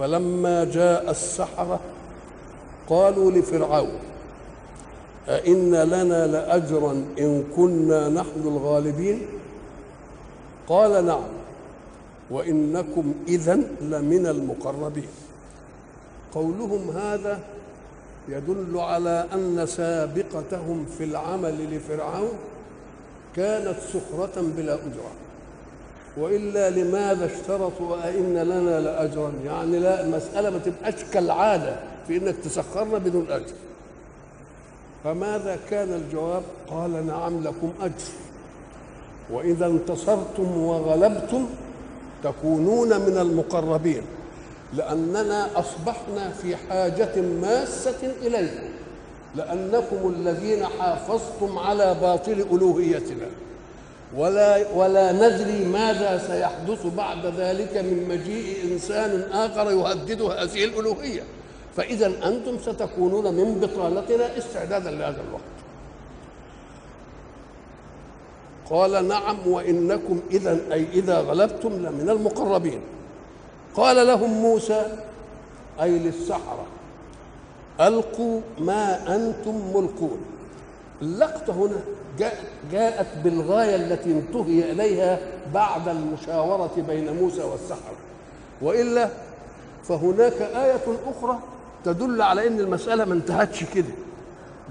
[0.00, 1.80] فلما جاء السحرة
[2.88, 3.92] قالوا لفرعون
[5.28, 9.26] أئن لنا لأجرا إن كنا نحن الغالبين؟
[10.68, 11.28] قال نعم
[12.30, 15.08] وإنكم إذا لمن المقربين.
[16.34, 17.38] قولهم هذا
[18.28, 22.32] يدل على أن سابقتهم في العمل لفرعون
[23.36, 25.12] كانت سخرة بلا أجرة.
[26.16, 31.76] وإلا لماذا اشترطوا أئن لنا لأجرا؟ يعني لا المسألة ما تبقاش كالعادة
[32.08, 33.54] في إنك تسخرنا بدون أجر.
[35.04, 38.10] فماذا كان الجواب؟ قال نعم لكم أجر.
[39.30, 41.46] وإذا انتصرتم وغلبتم
[42.24, 44.02] تكونون من المقربين
[44.76, 48.68] لأننا أصبحنا في حاجة ماسة إليكم
[49.36, 53.26] لأنكم الذين حافظتم على باطل ألوهيتنا.
[54.16, 61.22] ولا ولا ندري ماذا سيحدث بعد ذلك من مجيء إنسان آخر يهدد هذه الألوهية.
[61.76, 65.42] فإذا أنتم ستكونون من بطالتنا استعدادا لهذا الوقت.
[68.70, 72.80] قال نعم وإنكم اذا أي إذا غلبتم لمن المقربين.
[73.76, 74.86] قال لهم موسى
[75.82, 76.66] أي للسحرة
[77.80, 80.20] ألقوا ما أنتم ملقون.
[81.02, 81.80] اللقطة هنا
[82.72, 85.18] جاءت بالغاية التي انتهي إليها
[85.54, 87.96] بعد المشاورة بين موسى والسحرة.
[88.62, 89.08] وإلا
[89.84, 91.38] فهناك آية أخرى
[91.84, 93.92] تدل على إن المسألة ما انتهتش كده.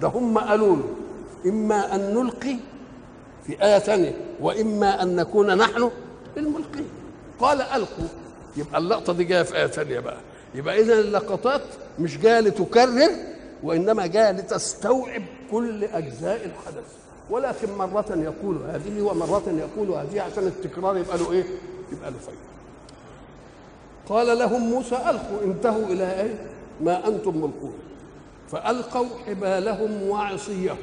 [0.01, 0.83] ده هم قالوا له
[1.45, 2.55] إما أن نلقي
[3.47, 5.91] في آية ثانية وإما أن نكون نحن
[6.37, 6.87] الملقين.
[7.39, 8.07] قال ألقوا.
[8.57, 10.17] يبقى اللقطة دي جاية في آية ثانية بقى.
[10.55, 11.61] يبقى اذا اللقطات
[11.99, 13.09] مش جاية لتكرر
[13.63, 16.98] وإنما جاء لتستوعب كل أجزاء الحدث.
[17.29, 21.43] ولكن مرة يقول هذه ومرة يقول هذه عشان التكرار يبقى له إيه؟
[21.91, 22.39] يبقى له فايدة.
[24.09, 26.35] قال لهم موسى ألقوا انتهوا إلى إيه؟
[26.81, 27.73] ما أنتم ملقون.
[28.51, 30.77] فألقوا حبالهم وعصيهم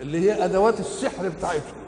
[0.00, 1.78] اللي هي أدوات السحر بتاعتهم.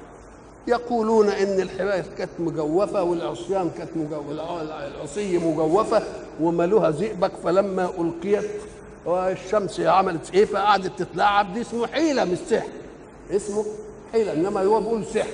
[0.66, 6.03] يقولون إن الحبال كانت مجوفة والعصيان كانت مجوفة العصي مجوفة
[6.41, 8.50] ومالوها زئبق فلما ألقيت
[9.06, 12.69] والشمس عملت إيه فقعدت تتلاعب دي اسمه حيلة مش سحر
[13.36, 13.64] اسمه
[14.12, 15.28] حيله إنما هو بيقول سحر.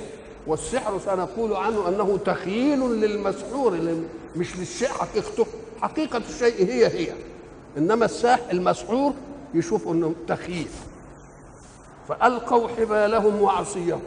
[0.47, 3.79] والسحر سنقول عنه أنه تخيل للمسحور
[4.37, 5.47] مش للشيء حقيقته.
[5.81, 7.13] حقيقة الشيء هي هي.
[7.79, 9.13] إنما الساح المسحور
[9.55, 10.69] يشوف إنه تخيل.
[12.09, 14.01] فألقوا حبالهم وعصيهم.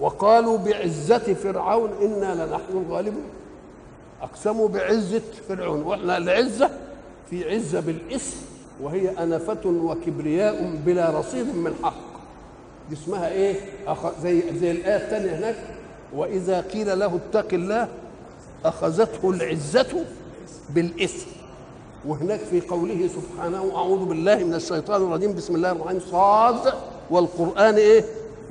[0.00, 3.30] وقالوا بعزة فرعون إنا لنحن الغالبون.
[4.22, 5.82] أقسموا بعزة فرعون.
[5.82, 6.70] وإحنا العزة
[7.30, 8.36] في عزة بالاسم.
[8.82, 12.07] وهي أنفة وكبرياء بلا رصيد من حق.
[12.88, 13.54] دي اسمها إيه
[14.22, 15.56] زي زي الآية الثانية هناك
[16.14, 17.88] وإذا قيل له اتق الله
[18.64, 20.04] أخذته العزة
[20.70, 21.26] بالإثم.
[22.06, 26.72] وهناك في قوله سبحانه أعوذ بالله من الشيطان الرجيم بسم الله الرحمن صاد.
[27.10, 28.04] والقرآن إيه؟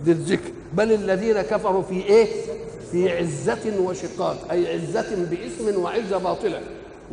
[0.05, 0.51] ذي الذكر.
[0.73, 2.27] بل الذين كفروا في إيه؟
[2.91, 6.61] في عزة وشقاق أي عزة باسم وعزة باطلة.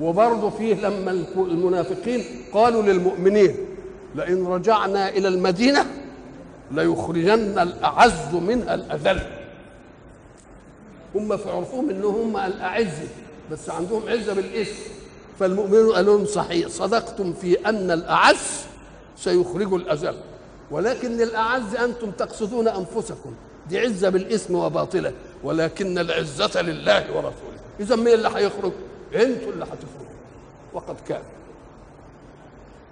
[0.00, 3.54] وبرضه فيه لما المنافقين قالوا للمؤمنين
[4.14, 5.86] لئن رجعنا إلى المدينة
[6.74, 9.22] ليخرجن الأعز منها الأذل.
[11.14, 12.98] هم في عرفهم انهم هم الأعز
[13.50, 14.82] بس عندهم عزة بالاسم
[15.38, 18.64] فالمؤمنون قالوا لهم صحيح صدقتم في أن الأعز
[19.16, 20.16] سيخرج الأذل.
[20.70, 23.34] ولكن الأعز أنتم تقصدون أنفسكم.
[23.68, 25.12] دي عزة بالاسم وباطلة.
[25.44, 27.59] ولكن العزة لله ورسوله.
[27.80, 28.72] إذا مين اللي هيخرج
[29.15, 30.15] أنتوا اللي هتخرجوا
[30.72, 31.22] وقد كان.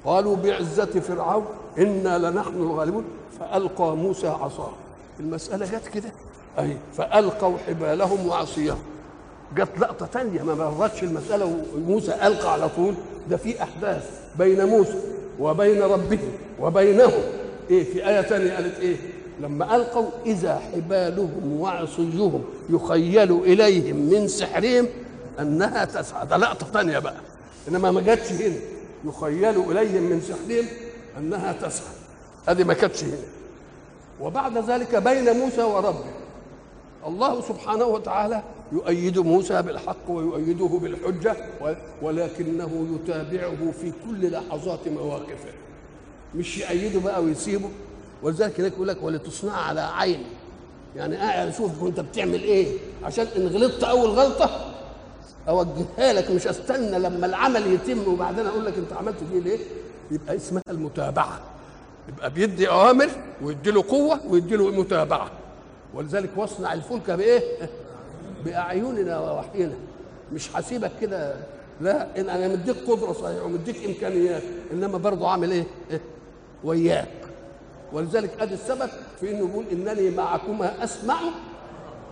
[0.05, 1.45] قالوا بعزة فرعون
[1.79, 3.05] إنا لنحن الغالبون.
[3.41, 4.73] فألقى موسى عصاه.
[5.21, 6.13] المسألة جت كده.
[6.59, 8.79] أي فألقوا حبالهم وعصيهم.
[9.57, 12.95] جت لقطة تانية ما مرتش المسألة وموسى ألقى على طول.
[13.31, 14.99] ده في أحداث بين موسى
[15.41, 16.19] وبين ربه
[16.61, 17.13] وبينه
[17.71, 18.97] إيه في آية تانية قالت إيه؟
[19.41, 24.87] لما ألقوا إذا حبالهم وعصيهم يخيل إليهم من سحرهم
[25.41, 27.15] أنها تسعى ده لقطة ثانية بقى.
[27.69, 28.55] إنما ما جاتش هنا.
[29.05, 30.67] يخيل إليهم من سحرهم
[31.19, 31.95] أنها تسعى.
[32.49, 33.17] هذه ما كانتش هنا.
[34.21, 36.05] وبعد ذلك بين موسى وربه.
[37.07, 41.37] الله سبحانه وتعالى يؤيد موسى بالحق ويؤيده بالحجة
[42.03, 45.53] ولكنه يتابعه في كل لحظات مواقفه.
[46.35, 47.69] مش يأيده بقى ويسيبه.
[48.23, 50.27] ولذلك هناك يقول لك ولتصنع على عيني
[50.97, 52.67] يعني قاعد أشوف انت بتعمل إيه؟
[53.05, 54.72] عشان إن غلطت أول غلطة
[55.49, 59.59] أوجهها لك مش أستنى لما العمل يتم وبعدين أقول لك أنت عملت دي ليه؟
[60.11, 61.41] يبقى اسمها المتابعة.
[62.09, 63.09] يبقى بيدي أوامر
[63.43, 65.31] ويدي له قوة ويدي له متابعة.
[65.95, 67.41] ولذلك واصنع الفلك بإيه؟
[68.45, 69.75] بأعيننا ووحينا.
[70.33, 71.35] مش هسيبك كده.
[71.81, 74.43] لا إن أنا مديك قدرة صحيح ومديك إمكانيات
[74.73, 76.01] إنما برضه عامل إيه, إيه؟
[76.65, 77.09] وياك.
[77.93, 78.91] ولذلك أدي السبب
[79.21, 81.17] في إنه يقول إنني معكما أسمع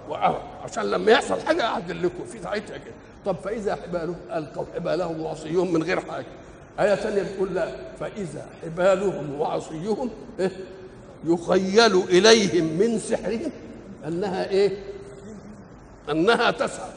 [0.09, 2.25] وارى عشان لما يحصل حاجة أعدل لكم.
[2.33, 2.95] في ساعتها كده.
[3.27, 6.27] طب فإذا حبالهم ألقوا حبالهم وعصيهم من غير حاجة.
[6.81, 10.51] آية ثانية بتقول لا فإذا حبالهم وعصيهم إيه؟
[11.25, 13.51] يخيل إليهم من سحرهم
[14.07, 14.79] أنها إيه؟
[16.11, 16.91] أنها تسعى.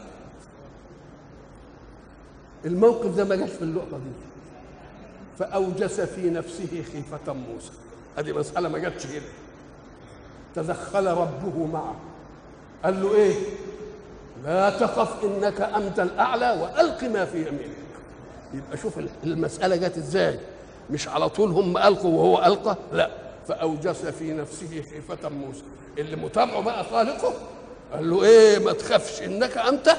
[2.65, 4.11] الموقف ده ما جاش في اللقطة دي.
[5.39, 7.71] فأوجس في نفسه خيفة موسى.
[8.17, 9.21] هذه مسألة ما جاتش هنا.
[10.55, 11.95] تدخل ربه معه.
[12.83, 13.35] قال له إيه؟
[14.43, 17.77] لا تخف إنك أنت الأعلى وألق ما في يمينك.
[18.53, 20.39] يبقى شوف المسألة جت إزاي.
[20.89, 23.09] مش على طول هم ألقوا وهو ألقى؟ لا.
[23.47, 25.63] فأوجس في نفسه خيفة موسى.
[25.97, 27.33] اللي متابعه بقى خالقه
[27.93, 29.95] قال له إيه ما تخافش إنك أنت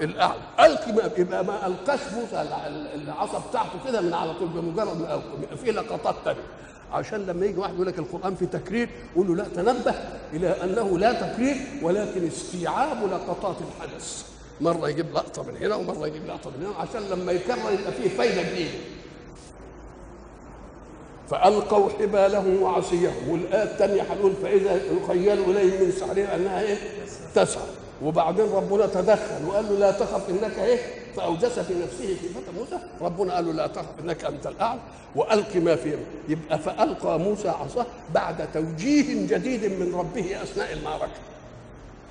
[0.00, 0.40] الأعلى.
[0.60, 2.46] ألق ما يبقى ما ألقاش موسى
[2.94, 5.56] العصا بتاعته كده من على طول بمجرد ما ألقى.
[5.64, 6.40] في لقطات ثانية
[6.92, 9.94] عشان لما يجي واحد يقول لك القرآن في تكرير قول له لا تنبه
[10.32, 14.24] إلى أنه لا تكرير ولكن استيعاب لقطات الحدث.
[14.60, 18.08] مرة يجيب لقطة من هنا ومرة يجيب لقطة من هنا عشان لما يكرر يبقى فيه
[18.08, 18.70] فايدة جديدة.
[21.30, 26.76] فألقوا حبالهم وعصيهم والآية الثانية هنقول فإذا يخيل اليهم من سحرهم أنها إيه؟
[27.34, 27.62] تسعى
[28.02, 30.78] وبعدين ربنا تدخل وقال له لا تخف إنك إيه؟
[31.18, 32.78] فأوجس في نفسه خيفة موسى.
[33.00, 34.80] ربنا قال له لا تخف إنك أنت الأعلى
[35.16, 35.98] وألق ما في
[36.28, 41.20] يبقى فألقى موسى عصاه بعد توجيه جديد من ربه أثناء المعركة.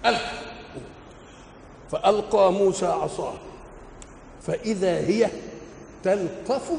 [0.06, 0.21] القى
[1.92, 3.33] فألقى موسى عصاه.
[4.42, 5.30] فإذا هي
[6.04, 6.71] تلقف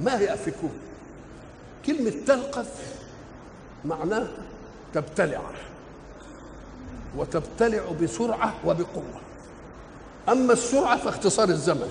[0.00, 0.78] ما يافكون
[1.86, 2.96] كلمة تلقف
[3.84, 4.28] معناها
[4.94, 5.40] تبتلع
[7.16, 9.20] وتبتلع بسرعة وبقوة.
[10.28, 11.88] أما السرعة فاختصار الزمن.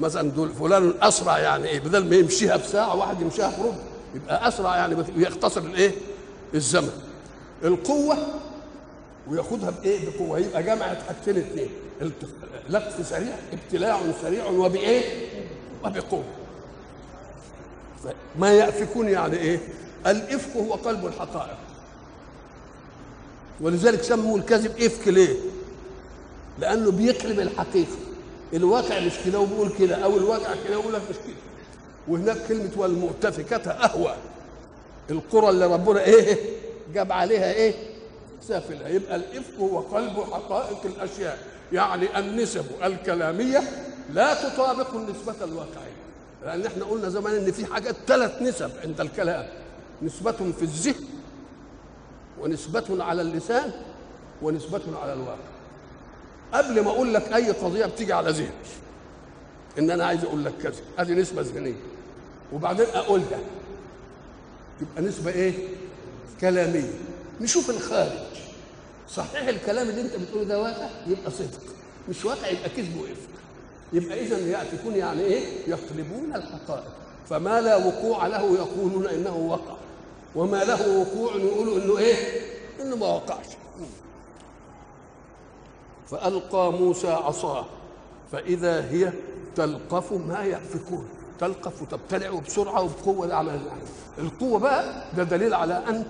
[0.00, 3.76] مثلا دول فلان أسرع يعني إيه بدل ما يمشيها بساعة واحد يمشيها في ربع
[4.14, 5.90] يبقى أسرع يعني يختصر الإيه؟
[6.54, 6.90] الزمن.
[7.64, 8.16] القوة
[9.28, 10.38] وياخدها بإيه؟ بقوة.
[10.38, 11.68] يبقى جمعت حاجتين اثنين
[12.68, 15.02] لف سريع ابتلاع سريع وبإيه؟
[15.84, 16.24] وبقوة.
[18.38, 19.58] ما يأفكون يعني إيه؟
[20.06, 21.56] الإفك هو قلب الحقائق.
[23.60, 25.36] ولذلك سموا الكذب إفك ليه؟
[26.58, 27.96] لأنه بيقلب الحقيقة.
[28.54, 31.36] الواقع مش كده وبيقول كده أو الواقع كده ويقول مش كده.
[32.08, 34.14] وهناك كلمة والمؤتفكات أهوى.
[35.10, 36.38] القرى اللي ربنا إيه
[36.94, 37.74] جاب عليها إيه؟
[38.48, 38.88] سافلها.
[38.88, 41.38] يبقى الإفك هو قلب حقائق الأشياء.
[41.72, 43.62] يعني النسب الكلامية
[44.12, 45.96] لا تطابق النسبة الواقعية.
[46.44, 49.46] لأن إحنا قلنا زمان إن في حاجات ثلاث نسب عند الكلام.
[50.02, 51.04] نسبة في الذهن
[52.40, 53.70] ونسبة على اللسان
[54.42, 55.55] ونسبة على الواقع.
[56.52, 58.50] قبل ما أقول لك أي قضية بتيجي على ذهني.
[59.78, 60.80] إن أنا عايز أقول لك كذا.
[60.98, 61.74] أدي نسبة ذهنية.
[62.52, 63.38] وبعدين اقولها
[64.80, 65.52] يبقى نسبة إيه؟
[66.40, 66.90] كلامية.
[67.40, 68.18] نشوف الخارج.
[69.10, 71.60] صحيح الكلام اللي أنت بتقوله ده واقع؟ يبقى صدق.
[72.08, 73.36] مش واقع يبقى كذب وإفك.
[73.92, 76.92] يبقى اذا ياتكون يعني إيه؟ يقلبون الحقائق.
[77.28, 79.76] فما لا وقوع له يقولون إنه وقع.
[80.34, 82.40] وما له وقوع يقولوا إنه إيه؟
[82.82, 83.46] إنه ما وقعش.
[86.10, 87.64] فألقى موسى عصاه
[88.32, 89.12] فإذا هي
[89.56, 91.08] تلقف ما يأفكون
[91.40, 93.82] تلقف وتبتلع بسرعة وبقوة العمل يعني
[94.18, 96.04] القوة بقى ده دليل على أن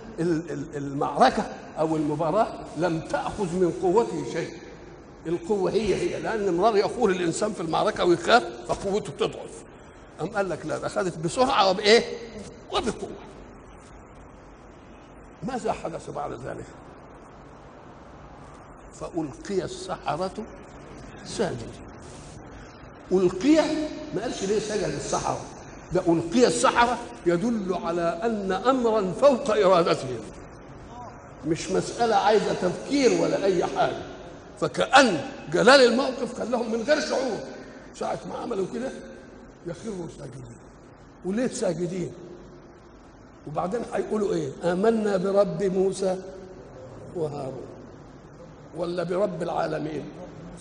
[0.76, 1.42] المعركة
[1.78, 4.52] أو المباراة لم تأخذ من قوته شيء
[5.26, 9.62] القوة هي هي لأن مرار يقول الإنسان في المعركة ويخاف فقوته تضعف
[10.20, 12.04] أم قال لك لا ده أخذت بسرعة وبإيه؟
[12.72, 13.10] وبقوة
[15.42, 16.64] ماذا حدث بعد ذلك؟
[19.00, 20.34] فألقي السحرة
[21.26, 21.68] ساجدين
[23.12, 23.56] ألقي
[24.14, 25.40] ما قالش ليه سجد السحرة؟
[25.92, 30.18] ده ألقي السحرة يدل على أن أمرا فوق إرادتهم
[31.46, 34.02] مش مسألة عايزة تفكير ولا أي حاجة.
[34.60, 35.20] فكأن
[35.52, 37.38] جلال الموقف خلاهم من غير شعور.
[37.94, 38.90] ساعة ما عملوا كده
[39.66, 40.56] يخروا ساجدين.
[41.24, 42.12] وليه ساجدين؟
[43.46, 46.16] وبعدين هيقولوا إيه؟ آمنا برب موسى
[47.16, 47.75] وهارون.
[48.76, 50.02] ولا برب العالمين؟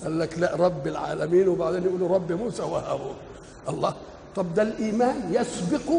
[0.03, 1.47] قال لك لا رب العالمين.
[1.47, 3.15] وبعدين يقولوا رب موسى وهارون.
[3.69, 3.93] الله.
[4.35, 5.93] طب ده الإيمان يسبق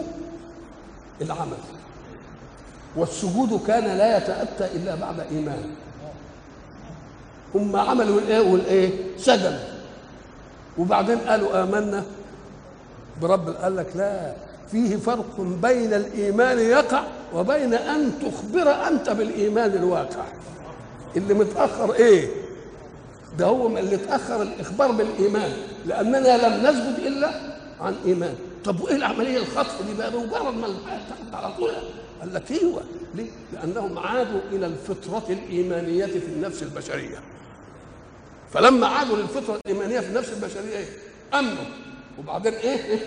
[1.23, 1.62] العمل.
[2.96, 5.70] والسجود كان لا يتأتى إلا بعد إيمان.
[7.54, 9.58] هم عملوا الإيه والإيه؟ سجدوا
[10.78, 12.04] وبعدين قالوا آمنا
[13.23, 13.49] برب.
[13.49, 14.32] قال لك لا
[14.70, 17.02] فيه فرق بين الإيمان يقع
[17.35, 20.25] وبين أن تخبر أنت بالإيمان الواقع.
[21.16, 22.28] اللي متأخر إيه
[23.38, 25.52] ده هو اللي اتاخر الإخبار بالإيمان
[25.87, 27.30] لأننا لم نسجد إلا
[27.80, 30.66] عن إيمان طب وإيه العملية الخطف دي بقى بمجرد ما
[31.32, 31.70] على طول
[32.20, 32.80] قال لك أيوه
[33.14, 37.18] ليه؟ لأنهم عادوا إلى الفطرة الإيمانية في النفس البشرية
[38.52, 40.87] فلما عادوا للفطرة الإيمانية في النفس البشرية إيه؟
[41.38, 41.64] أمنوا
[42.18, 42.99] وبعدين إيه, إيه؟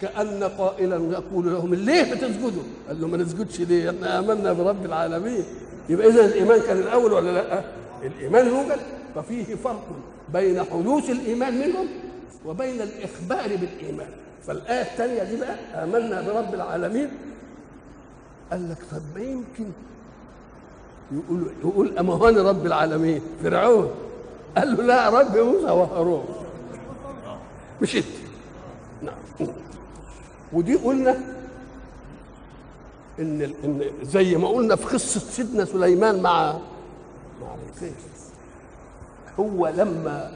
[0.00, 5.44] كأن قائلا يقول لهم ليه بتسجدوا؟ قال له ما نسجدش ليه؟ إحنا آمنا برب العالمين
[5.88, 7.64] يبقى إذا الإيمان كان الأول ولا لأ؟
[8.02, 8.80] الإيمان يوجد
[9.14, 9.86] ففيه فرق
[10.32, 11.86] بين حدوث الإيمان منهم
[12.46, 14.08] وبين الإخبار بالإيمان.
[14.46, 17.10] فالآية الثانية دي بقى آمنا برب العالمين.
[18.50, 19.64] قال لك طب يمكن
[21.12, 23.20] يقول يقول أنا رب العالمين.
[23.42, 23.90] فرعون.
[24.56, 26.24] قال له لا رب موسى وهارون.
[27.82, 28.04] مش أنت.
[29.02, 29.48] نعم.
[30.52, 31.37] ودي قلنا
[33.18, 36.52] إن إن زي ما قلنا في قصة سيدنا سليمان مع
[37.42, 37.92] مع القيس
[39.40, 40.32] هو لما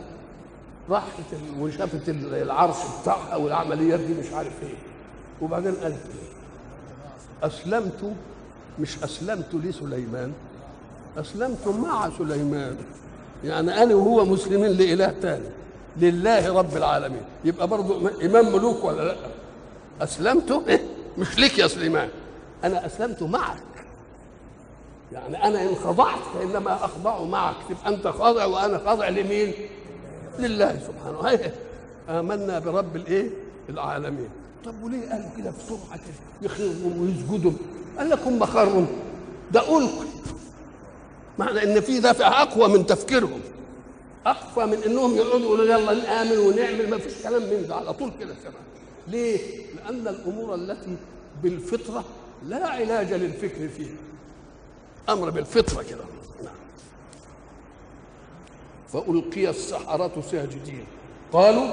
[0.90, 1.06] راحت
[1.60, 4.74] وشافت ال- العرش بتاعها والعمليات دي مش عارف إيه
[5.42, 6.32] وبعدين قالت إيه؟
[7.48, 8.12] أسلمت
[8.80, 10.32] مش أسلمت لسليمان
[11.18, 12.76] أسلمت مع سليمان.
[13.44, 15.44] يعني أنا وهو مسلمين لإله تاني
[15.96, 17.22] لله رب العالمين.
[17.44, 19.16] يبقى برضه إمام ملوك ولا لأ؟
[20.00, 20.80] أسلمت؟ إيه؟
[21.18, 22.08] مش ليك يا سليمان.
[22.64, 23.62] أنا أسلمت معك.
[25.12, 27.56] يعني أنا إن خضعت فإنما أخضع معك.
[27.68, 29.52] تبقى أنت خاضع وأنا خاضع لمين؟
[30.38, 31.20] لله سبحانه.
[31.20, 31.52] هي
[32.08, 33.30] آمنا برب الإيه؟
[33.68, 34.28] العالمين.
[34.64, 37.52] طب وليه قالوا كده بسرعة كده؟ يخرجوا ويسجدوا.
[37.98, 38.38] قال لك هم
[39.52, 40.04] ده ألقوا
[41.38, 43.40] معنى إن في دافع أقوى من تفكيرهم.
[44.26, 46.90] أقوى من إنهم يقعدوا يقولوا يلا نآمن ونعمل.
[46.90, 48.62] ما فيش كلام من ده على طول كده كمان
[49.08, 49.38] ليه؟
[49.76, 50.96] لأن الأمور التي
[51.42, 52.04] بالفطرة
[52.46, 53.96] لا علاج للفكر فيها
[55.08, 56.04] أمر بالفطرة كده.
[58.92, 60.84] فألقي السحرة ساجدين.
[61.32, 61.68] قالوا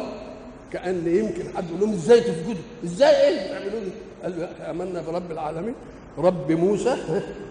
[0.72, 3.92] كأن يمكن حد يقول لهم إزاي تسجدوا؟ إزاي؟ إيه تعملوا لي؟
[4.24, 5.74] قالوا يا أخي آمنا برب العالمين
[6.18, 6.98] رب موسى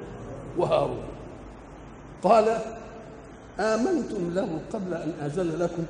[0.58, 1.02] وهارون.
[2.22, 2.58] قال
[3.60, 5.84] آمنتم له قبل أن آذن لكم.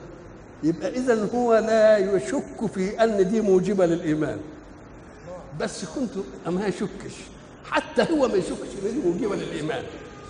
[0.62, 4.38] يبقى إذا هو لا يشك في أن دي موجبة للإيمان.
[5.60, 6.10] بس كنت
[6.46, 7.14] ما يشكش
[7.70, 9.84] حتى هو ما يشكش ان دي موجبة للإيمان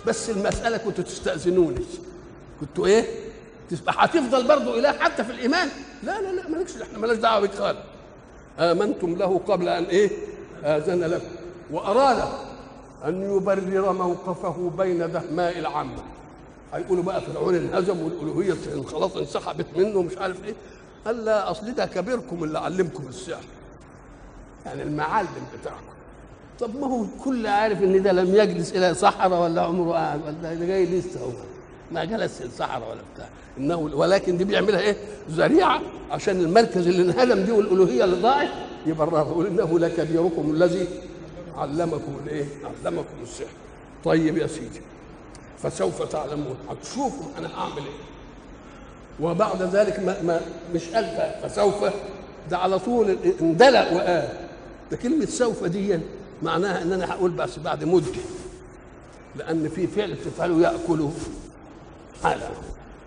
[0.07, 1.81] بس المسألة كنتوا تستأذنوني.
[2.61, 3.03] كنتوا إيه؟
[3.69, 5.69] تبقى هتفضل برضه إله حتى في الإيمان؟
[6.03, 7.77] لا لا لا مالكش إحنا مالناش دعوة بك خالص.
[8.59, 10.09] آمنتم له قبل أن إيه؟
[10.63, 11.25] آذن لكم
[11.71, 12.23] وأراد
[13.05, 16.03] أن يبرر موقفه بين دهماء العامة
[16.73, 18.55] هيقولوا بقى فرعون انهزم والألوهية
[18.87, 20.53] خلاص انسحبت منه مش عارف إيه.
[21.05, 23.43] قال لا أصل ده كبيركم اللي علمكم السحر.
[24.69, 25.27] يعني المعلم
[25.61, 25.79] بتاعكم.
[26.59, 30.53] طب ما هو الكل عارف إن ده لم يجلس إلى صحراء ولا عمره قاعد ولا
[30.53, 31.29] ده جاي لسه هو.
[31.91, 33.29] ما جلس الصحراء ولا بتاع.
[33.57, 34.95] إنه ولكن دي بيعملها إيه؟
[35.31, 38.49] ذريعة عشان المركز اللي انهدم دي والألوهية اللي ضاعت
[38.85, 40.87] يبررها يقول إنه لكبيركم الذي
[41.57, 42.45] علمكم الإيه؟
[42.85, 43.47] علمكم السحر.
[44.05, 44.81] طيب يا سيدي
[45.63, 46.55] فسوف تعلمون.
[46.69, 48.09] هتشوفوا أنا هعمل إيه.
[49.27, 50.41] وبعد ذلك ما, ما
[50.75, 51.75] مش قال فسوف
[52.49, 54.29] ده على طول اندلق وقال
[54.91, 55.99] ده كلمة سوف دي
[56.43, 58.05] معناها إن أنا هقول بس بعد مدة
[59.35, 61.11] لأن في فعل تفعله ياكله
[62.23, 62.47] حالا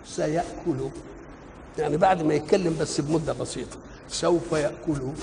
[0.05, 0.91] سيأكله
[1.79, 3.77] يعني بعد ما يتكلم بس بمدة بسيطة
[4.09, 5.13] سوف يأكله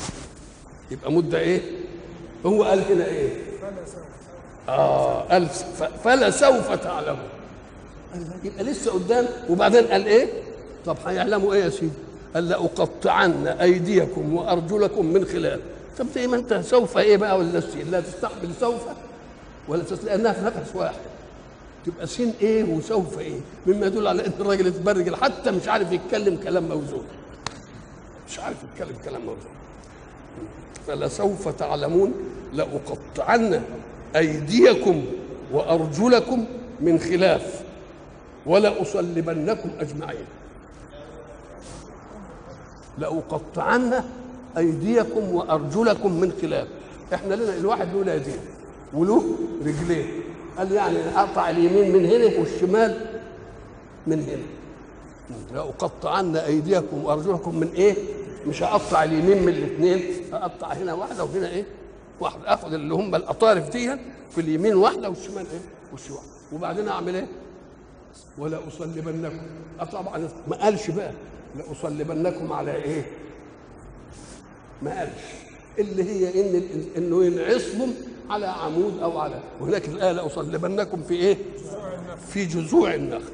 [0.90, 1.61] يبقى مدة إيه؟
[2.47, 3.31] هو قال هنا إيه؟
[4.69, 5.49] آه قال
[6.05, 7.29] فلا سوف تعلمون.
[8.45, 10.29] يبقى لسه قدام وبعدين قال إيه؟
[10.87, 11.93] طب هيعلموا إيه يا سيدي؟
[12.35, 15.61] قال لأقطعن أيديكم وأرجلكم من خلاف.
[16.00, 18.83] طب زي ما أنت سوف إيه بقى ولا لا تستقبل سوف
[19.69, 20.04] ولا تست...
[20.04, 21.00] لأنها في نفس واحد.
[21.87, 23.40] تبقى سين إيه وسوف إيه.
[23.66, 27.04] مما يدل على إن الراجل اتبرجل حتى مش عارف يتكلم كلام موزون.
[28.28, 29.52] مش عارف يتكلم كلام موزون.
[30.87, 32.12] فلسوف تعلمون
[32.52, 33.62] لأقطعن
[34.16, 35.04] أيديكم
[35.52, 36.45] وأرجلكم
[36.80, 37.62] من خلاف
[38.47, 40.26] ولأصلبنكم أجمعين.
[42.99, 44.04] لأقطعن
[44.59, 46.69] أيديكم وأرجلكم من خلاف
[47.14, 48.37] إحنا لنا الواحد له يدين
[48.95, 49.25] وله
[49.61, 50.07] رجلين
[50.59, 53.21] قال يعني أقطع اليمين من هنا والشمال
[54.07, 54.42] من هنا
[55.54, 57.95] لأقطعن أيديكم وأرجلكم من إيه؟
[58.47, 61.64] مش هقطع اليمين من الاثنين هقطع هنا واحدة وهنا إيه؟
[62.21, 63.97] واحدة آخد اللي هم الأطارف دي
[64.30, 65.61] في اليمين واحدة والشمال إيه؟
[65.92, 66.19] والشمال
[66.52, 67.26] وبعدين أعمل إيه؟
[68.38, 69.40] ولا أصلبنكم
[69.80, 71.11] أه طبعا ما قالش بقى
[71.57, 73.07] لأصلبنكم على إيه؟
[74.83, 75.11] ما قالش.
[75.79, 76.63] اللي هي إن
[76.97, 77.95] إنه ينعصبهم
[78.31, 81.37] على عمود أو على وهناك الآية لأصلبنكم في إيه؟
[82.29, 83.33] في جذوع النخل.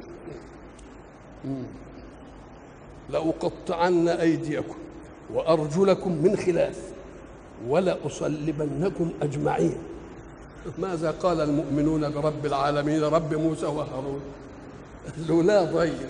[3.09, 4.75] لأقطعن أيديكم
[5.33, 6.79] وأرجلكم من خلاف
[7.67, 9.77] ولأصلبنكم أجمعين.
[10.77, 14.21] ماذا قال المؤمنون برب العالمين؟ رب موسى وهارون.
[15.29, 16.07] له لا ضير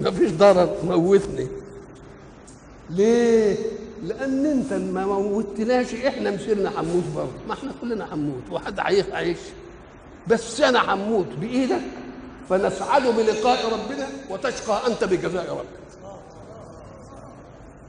[0.00, 1.48] ما فيش ضرر موتني
[2.90, 3.56] ليه؟
[4.02, 7.30] لأن أنت ما موتناش إحنا مسيرنا حموت برضه.
[7.48, 9.38] ما إحنا كلنا حموت وحد عايش عايش.
[10.26, 11.82] بس أنا حموت بإيدك
[12.48, 15.78] فنسعد بلقاء ربنا وتشقى أنت بجزاء ربك.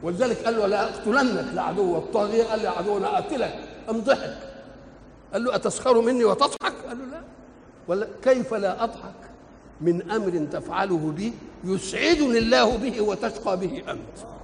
[0.03, 3.59] ولذلك قال له لا أقتلنك لعدو الطاغية قال لعدونا أقتلك.
[3.89, 4.37] ام ضحك.
[5.33, 7.21] قال له أتسخر مني وتضحك؟ قال له لا.
[7.87, 9.19] ولا كيف لا أضحك؟
[9.81, 14.38] من أمر تفعله بي يسعدني الله به وتشقى به أنت.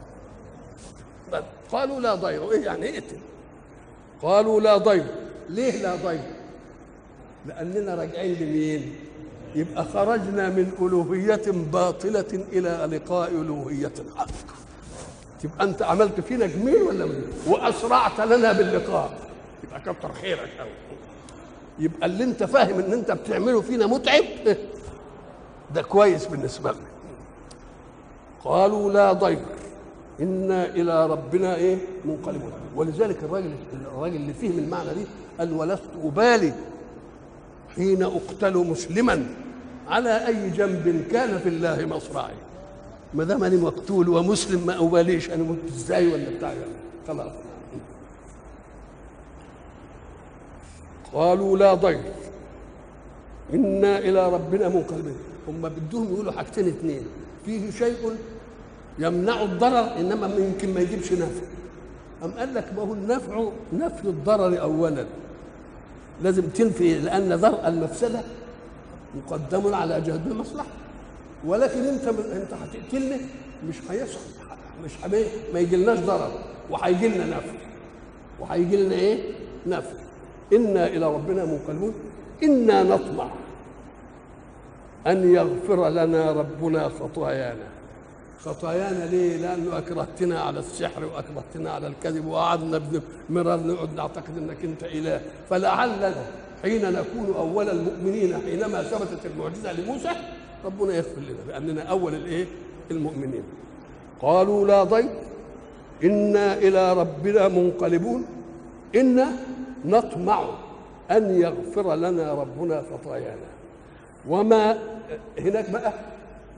[1.72, 2.52] قالوا لا ضير.
[2.52, 3.18] إيه يعني اقتل
[4.22, 5.06] قالوا لا ضير.
[5.50, 6.20] ليه لا ضير؟
[7.46, 8.96] لأننا راجعين لمين؟
[9.56, 13.94] يبقى خرجنا من ألوهية باطلة إلى لقاء ألوهية.
[14.16, 14.28] حق
[15.42, 19.20] تبقى أنت عملت فينا جميل ولا من وأسرعت لنا باللقاء.
[19.64, 20.70] يبقى كتر خيرك قوي
[21.80, 24.24] يبقى اللي أنت فاهم إن أنت بتعمله فينا متعب
[25.74, 26.88] ده كويس بالنسبة لنا.
[28.44, 29.46] قالوا لا ضير.
[30.22, 32.52] إنا إلى ربنا إيه؟ منقلبون.
[32.76, 33.52] ولذلك الراجل
[33.96, 35.06] الراجل اللي فهم المعنى دي
[35.40, 36.54] قال ولست أبالي
[37.76, 39.26] حين أقتل مسلما
[39.88, 42.34] على أي جنب كان في الله مصرعي.
[43.14, 45.30] ما دام أنا مقتول ومسلم ما أباليش.
[45.30, 46.54] أنا مت إزاي ولا بتاع؟
[47.08, 47.32] خلاص.
[51.14, 52.02] قالوا لا ضير.
[53.54, 57.04] إنا إلى ربنا منقلبون هم بدهم يقولوا حاجتين اثنين
[57.46, 58.18] فيه شيء
[59.00, 61.46] يمنع الضرر إنما يمكن ما يجيبش نفع.
[62.24, 65.06] أم قال لك ما هو النفع نفي الضرر اولا.
[66.24, 68.22] لازم تنفي لأن درء المفسدة
[69.16, 70.68] مقدم على جلب المصلحة.
[71.46, 73.18] ولكن أنت أنت هتقتلني
[73.70, 74.20] مش هيصح
[74.86, 76.32] مش حبيه ما يجيلناش ضرر.
[76.70, 77.54] وهيجي لنا نفع.
[78.40, 79.20] وهيجي لنا إيه؟
[79.68, 79.96] نفع.
[80.54, 81.94] إنا إلى ربنا منقلبون.
[82.44, 83.30] إنا نطمع
[85.08, 87.68] أن يغفر لنا ربنا خطايانا.
[88.46, 92.82] خطايانا ليه؟ لأنه أكرهتنا على السحر وأكرهتنا على الكذب وقعدنا
[93.30, 95.22] مرار نقعد نعتقد إنك أنت إله.
[95.50, 96.14] فلعلنا
[96.62, 100.10] حين نكون أول المؤمنين حينما ثبتت المعجزة لموسى
[100.66, 102.46] ربنا يغفر لنا لاننا أول الإيه؟
[102.92, 103.44] المؤمنين.
[104.22, 105.10] قالوا لا ضير
[106.04, 108.26] إنا إلى ربنا منقلبون.
[108.96, 109.28] إنا
[109.86, 110.50] نطمع
[111.12, 113.50] أن يغفر لنا ربنا خطايانا.
[114.30, 114.78] وما
[115.40, 115.94] هناك بقى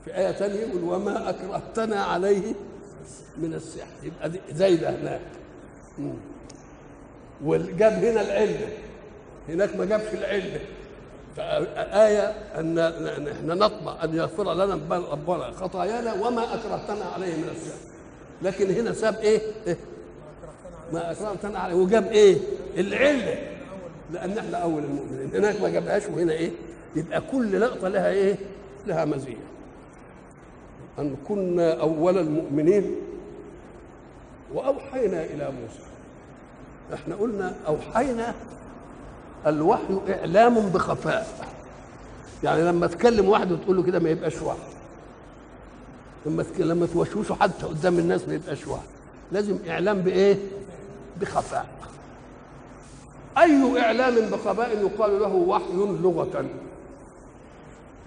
[0.04, 2.52] في آية ثانية يقول وما أكرهتنا عليه
[3.38, 3.86] من السحر.
[4.02, 5.20] يبقى زايدة هناك
[7.44, 8.68] وجاب هنا العلة
[9.48, 10.60] هناك ما جابش العلة
[12.06, 12.78] آية أن
[13.28, 14.74] إحنا نطمع أن يغفر لنا
[15.12, 15.50] ربنا.
[15.50, 17.78] خطايانا وما أكرهتنا عليه من السحر.
[18.42, 19.76] لكن هنا ساب إيه؟ إيه؟
[20.92, 21.74] ما أكرهتنا عليه.
[21.74, 22.36] وجاب إيه؟
[22.76, 23.36] العلة
[24.12, 25.30] لأن إحنا أول المؤمنين.
[25.34, 26.50] هناك ما جابهاش وهنا إيه؟
[26.96, 28.36] يبقى كل لقطة لها إيه؟
[28.86, 29.36] لها مزية.
[30.98, 32.96] أن كنا أول المؤمنين
[34.54, 35.88] وأوحينا إلى موسى.
[36.94, 38.34] إحنا قلنا أوحينا
[39.46, 41.26] الوحي إعلام بخفاء.
[42.44, 44.58] يعني لما تكلم واحد وتقول له كده ما يبقاش وحي.
[46.26, 48.86] لما لما توشوشه حتى قدام الناس ما يبقاش وحي.
[49.32, 50.36] لازم إعلام بإيه؟
[51.20, 51.66] بخفاء.
[53.38, 56.44] أي إعلام بخفاء يقال له وحي لغة.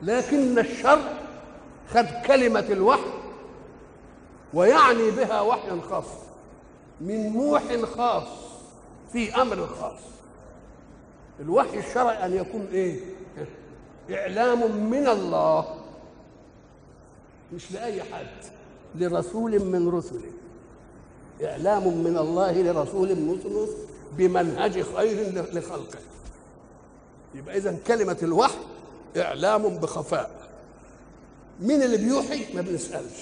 [0.04, 1.21] لكن الشرع
[1.94, 3.12] خد كلمة الوحي
[4.54, 6.06] ويعني بها وحيا خاص
[7.02, 7.64] من موح
[7.96, 8.28] خاص
[9.12, 10.00] في أمر خاص.
[11.40, 13.00] الوحي الشرعي أن يكون إيه؟
[14.12, 15.76] إعلام من الله
[17.54, 18.46] مش لأي حد
[18.96, 20.32] لرسول من رسله.
[21.44, 23.68] إعلام من الله لرسول من رسله
[24.18, 26.00] بمنهج خير لخلقه.
[27.36, 28.60] يبقى إذا كلمة الوحي
[29.18, 30.41] إعلام بخفاء.
[31.60, 33.20] مين اللي بيوحي؟ ما بنسألش.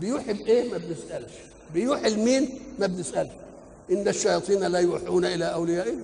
[0.00, 1.32] بيوحي بإيه؟ ما بنسألش.
[1.74, 3.30] بيوحي لمين؟ ما بنسألش.
[3.90, 6.02] إن الشياطين لا يوحون إلى أوليائهم.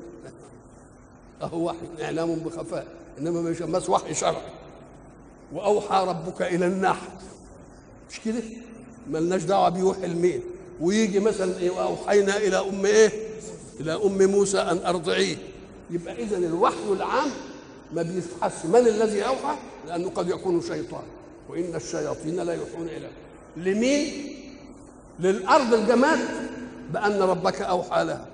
[1.43, 2.87] أهو وحي إعلام بخفاء.
[3.19, 4.53] إنما ما يسمىش وحي شرعي.
[5.53, 7.09] وأوحى ربك إلى النحل.
[8.11, 8.43] مش كده؟
[9.11, 10.41] ملناش دعوة بيوحي لمين.
[10.81, 13.13] ويجي مثلا إيه وأوحينا إلى أم إيه؟
[13.81, 15.37] إلى أم موسى أن أرضعيه.
[15.91, 17.31] يبقى اذا الوحي العام
[17.93, 21.03] ما بيتحس من الذي أوحى؟ لأنه قد يكون شيطان.
[21.49, 23.09] وإن الشياطين لا يوحون إلى
[23.57, 24.13] لمين؟
[25.21, 26.19] للأرض الجماد
[26.93, 28.27] بأن ربك أوحى لها.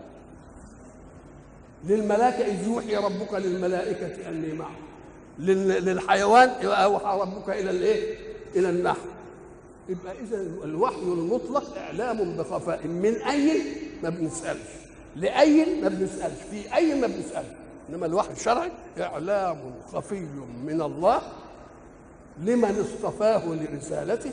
[1.84, 4.76] للملائكة إذ يوحي ربك للملائكة أني معه.
[5.38, 8.14] لل- للحيوان أوحى ربك إلى الإيه؟
[8.56, 8.98] إلى النحل.
[9.88, 12.86] يبقى إذا الوحي المطلق إعلام بخفاء.
[12.86, 13.62] من اي
[14.02, 14.60] ما بنسألش.
[15.16, 17.46] لاي ما بنسألش؟ في اي ما بنسألش؟
[17.90, 19.58] إنما الوحي الشرعي إعلام
[19.92, 20.20] خفي
[20.64, 21.22] من الله
[22.40, 24.30] لمن اصطفاه لرسالته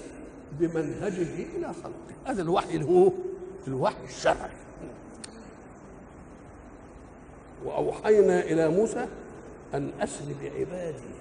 [0.60, 2.16] بمنهجه إلى خلقه.
[2.26, 3.12] هذا الوحي اللي هو
[3.68, 4.50] الوحي الشرعي.
[7.66, 9.08] وأوحينا إلى موسى
[9.74, 11.16] أن أسر بعبادي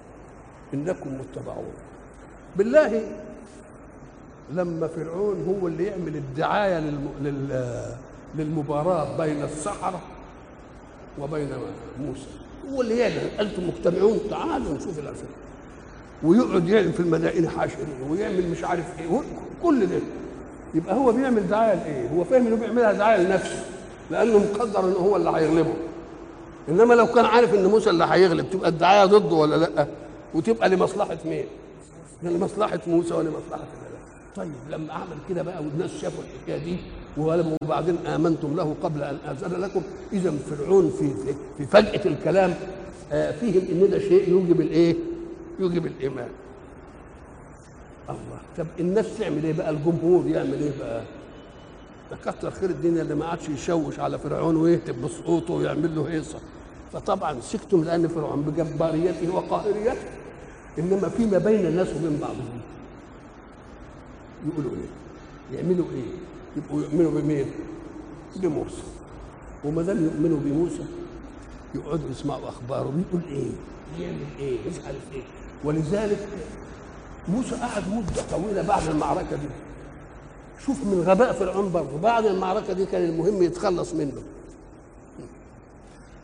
[0.73, 1.73] إنكم متبعون.
[2.55, 3.11] بالله
[4.51, 7.09] لما فرعون هو اللي يعمل الدعاية للم...
[7.21, 7.95] لل...
[8.35, 10.01] للمباراة بين السحره
[11.19, 11.49] وبين
[11.99, 12.27] موسى.
[12.71, 15.29] هو اللي يعلن أنتم مجتمعون تعالوا نشوف الاسئله
[16.25, 19.21] ويقعد يعلن في المدائن حاشرين ويعمل مش عارف إيه
[19.63, 19.99] كل ده
[20.73, 23.63] يبقى هو بيعمل دعاية لإيه؟ هو فاهم إنه بيعملها دعاية لنفسه
[24.11, 25.73] لأنه مقدر ان هو اللي هيغلبه
[26.69, 29.87] إنما لو كان عارف إن موسى اللي هيغلب تبقى الدعاية ضده ولا لأ؟
[30.33, 31.45] وتبقى لمصلحة مين؟
[32.23, 33.95] لمصلحة موسى ولمصلحة الله
[34.35, 36.77] طيب لما أعمل كده بقى والناس شافوا الحكاية دي
[37.63, 39.81] وبعدين آمنتم له قبل أن اذن لكم
[40.13, 42.53] اذا فرعون في في, في فجأة الكلام
[43.11, 44.95] آه فيهم إن ده شيء يوجب الإيه؟
[45.59, 46.29] يوجب الإيمان.
[48.09, 48.39] الله.
[48.57, 51.03] طب الناس تعمل إيه بقى؟ الجمهور يعمل إيه بقى؟
[52.11, 56.39] ده كتر خير الدنيا اللي ما عادش يشوش على فرعون ويهتف بسقوطه ويعمل له هيصة.
[56.93, 59.97] فطبعا سكتم لأن فرعون بجباريته وقاهريته
[60.79, 62.61] إنما فيما بين الناس وبين بعضهم.
[64.47, 66.11] يقولوا إيه؟ يعملوا إيه؟
[66.57, 67.45] يبقوا يؤمنوا بمين؟
[68.35, 68.83] بموسى.
[69.63, 70.85] وما دام يؤمنوا بموسى.
[71.75, 73.51] يقعدوا يسمعوا اخباره بيقول إيه؟
[73.99, 75.21] يعمل إيه؟ مش عارف إيه؟
[75.63, 76.27] ولذلك
[77.27, 79.47] موسى قعد مدة طويلة بعد المعركة دي.
[80.65, 81.97] شوف من غباء فرعون برضه.
[81.97, 84.23] بعد المعركة دي كان المهم يتخلص منه.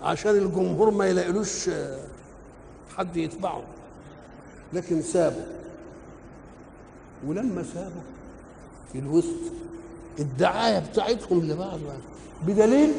[0.04, 1.70] عشان الجمهور ما يلاقيلوش
[2.98, 3.64] حد يتبعه.
[4.74, 5.46] لكن سابه.
[7.28, 8.02] ولما سابه
[8.94, 9.40] في الوسط
[10.20, 11.80] الدعاية بتاعتهم لبعض.
[12.48, 12.94] بدليل؟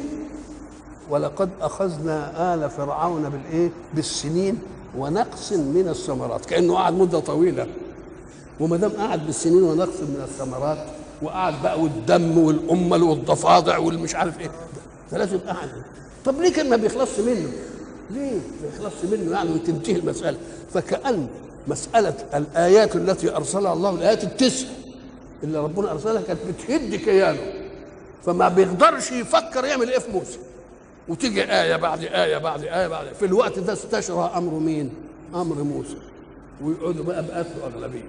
[1.09, 4.61] ولقد أخذنا آل فرعون بالإيه؟ بالسنين.
[4.97, 7.67] ونقص من الثمرات كأنه قعد مدة طويلة.
[8.59, 10.85] وما دام قعد بالسنين ونقص من الثمرات
[11.21, 14.51] وقعد بقى والدم والامل والضفادع والمش عارف إيه
[15.11, 15.69] ده لازم قعد
[16.25, 17.49] طب ليه كان ما بيخلصش منه؟
[18.11, 20.37] ليه ما يخلصش منه يعني وتنتهي المسألة؟
[20.73, 21.27] فكأن
[21.67, 24.67] مسألة الآيات التي أرسلها الله الآيات التسع
[25.43, 27.39] اللي ربنا أرسلها كانت بتهد كيانه.
[28.25, 30.37] فما بيقدرش يفكر يعمل إيه في موسى.
[31.07, 34.89] وتيجي آية بعد آية بعد آية بعد في الوقت ده استشرى أمر مين؟
[35.35, 35.97] أمر موسى.
[36.63, 38.03] ويقعدوا بقى بقتلوا أغلبية.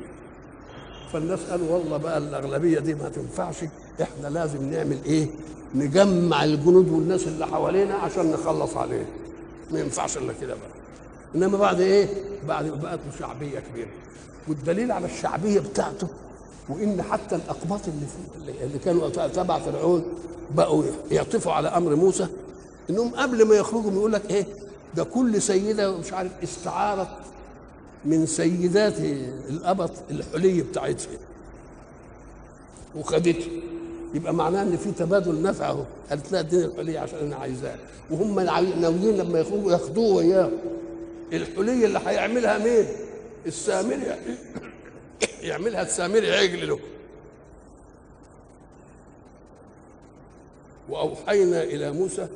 [1.13, 3.57] فالناس قالوا والله بقى الأغلبية دي ما تنفعش.
[4.03, 5.27] إحنا لازم نعمل إيه؟
[5.75, 9.07] نجمع الجنود والناس اللي حوالينا عشان نخلص عليه
[9.71, 10.69] ما ينفعش إلا كده بقى.
[11.35, 12.09] إنما بعد إيه؟
[12.49, 13.89] بعد ما بقت له شعبية كبيرة.
[14.49, 16.09] والدليل على الشعبية بتاعته
[16.69, 18.07] وإن حتى الأقباط اللي
[18.65, 20.05] اللي كانوا تبع فرعون
[20.57, 22.27] بقوا يعطفوا على أمر موسى
[22.91, 24.47] إنهم قبل ما يخرجوا يقول لك إيه؟
[24.95, 27.09] ده كل سيدة مش عارف استعارت
[28.05, 28.99] من سيدات
[29.49, 31.19] الأبط الحلي بتاعتها.
[32.97, 33.49] وخدته.
[34.15, 35.85] يبقى معناه إن في تبادل نفع أهو.
[36.11, 37.77] قالت لها اديني الحلي عشان أنا عايزاه.
[38.11, 40.51] وهم ناويين لما يخرجوا ياخدوه وياه.
[41.33, 42.87] الحلي اللي هيعملها مين؟
[43.47, 44.17] السامري.
[45.43, 46.79] يعملها السامري عجل له
[50.89, 52.29] وأوحينا إلى موسى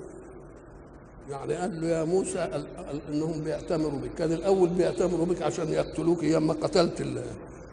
[1.31, 2.62] يعني قال له يا موسى
[3.09, 4.11] إنهم بيأتمروا بك.
[4.19, 7.23] كان الأول بيأتمروا بك عشان يقتلوك أيام ما قتلت ال-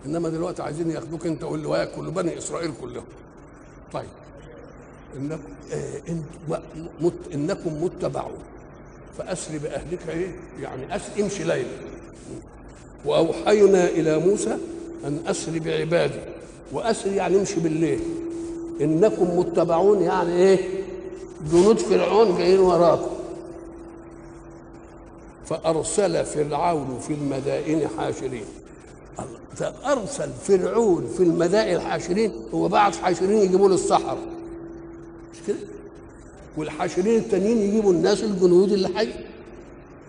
[0.05, 3.03] إنما دلوقتي عايزين ياخدوك أنت واللي وياك كل بني إسرائيل كلهم.
[3.93, 4.05] طيب
[5.17, 5.39] انكم
[5.73, 6.61] آه
[7.01, 8.37] مت إنكم متبعون.
[9.17, 11.67] فأسر بأهلك إيه؟ يعني أس امشي ليلا
[13.05, 14.57] وأوحينا إلى موسى
[15.05, 16.19] أن أسر بعبادي.
[16.73, 17.99] وأسر يعني امشي بالليل.
[18.81, 20.59] إنكم متبعون يعني إيه؟
[21.51, 23.14] جنود فرعون جايين وراكم.
[25.45, 28.45] فأرسل فرعون في المدائن حاشرين.
[29.85, 34.27] ارسل فرعون في المدائن حاشرين هو بعت حاشرين يجيبوا له الصحراء
[35.33, 35.57] مش كده؟
[36.57, 39.09] والحاشرين التانيين يجيبوا الناس الجنود اللي حي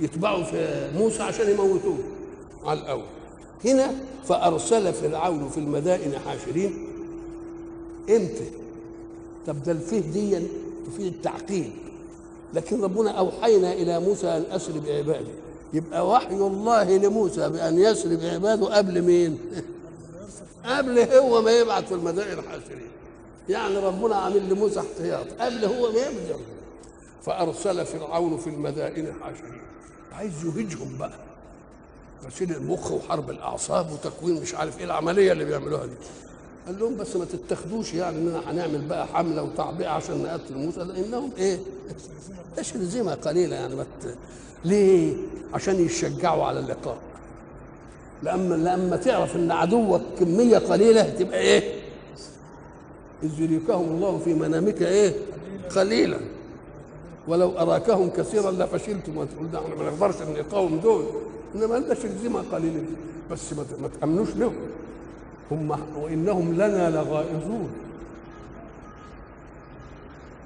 [0.01, 1.99] يتبعوا في موسى عشان يموتوه
[2.64, 3.05] على الأول.
[3.64, 3.94] هنا
[4.29, 6.87] فأرسل فرعون في المدائن حاشرين.
[8.11, 8.51] إمتى؟
[9.46, 10.38] طب ده الفيه دي
[10.87, 11.70] تفيد التعقيد.
[12.54, 15.30] لكن ربنا أوحينا إلى موسى أن أسر بعبادي
[15.72, 19.38] يبقى وحي الله لموسى بأن يسر بعباده قبل مين؟
[20.64, 22.88] قبل هو ما يبعث في المدائن حاشرين
[23.48, 25.26] يعني ربنا عامل لموسى احتياط.
[25.40, 26.37] قبل هو ما يبدأ.
[27.22, 29.62] فأرسل فرعون في المدائن حاشرين
[30.12, 31.18] عايز يهجهم بقى.
[32.26, 35.94] غسيل المخ وحرب الأعصاب وتكوين مش عارف إيه العملية اللي بيعملوها دي.
[36.66, 41.31] قال لهم بس ما تتخذوش يعني اننا هنعمل بقى حملة وتعبئة عشان نقتل موسى لانهم
[41.38, 41.59] إيه؟
[42.57, 44.16] تشرذمه قليلة يعني مت...
[44.64, 45.14] ليه؟
[45.55, 46.96] عشان يشجعوا على اللقاء.
[48.22, 51.81] لما لما تعرف إن عدوك كمية قليلة تبقى إيه؟
[53.22, 55.14] اذ يريكهم الله في منامك إيه؟
[55.76, 56.18] قليلا.
[57.29, 61.05] ولو أراكهم كثيرا لفشلتم وتقول ده إحنا ما نقدرش نقاوم دول
[61.55, 62.85] إنما انت شرذمه قليلة
[63.31, 64.55] بس ما ما تأمنوش لهم.
[65.50, 67.70] هم وإنهم لنا لغائظون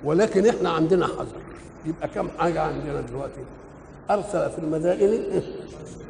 [0.04, 1.40] ولكن إحنا عندنا حذر.
[1.86, 3.40] يبقى كم حاجة عندنا دلوقتي؟
[4.10, 5.42] أرسل في المدائن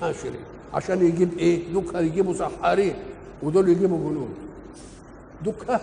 [0.03, 0.40] عاشرين
[0.74, 2.94] عشان يجيب إيه؟ دوكها يجيبوا سحارين
[3.42, 4.35] ودول يجيبوا جنود.
[5.44, 5.81] دوكها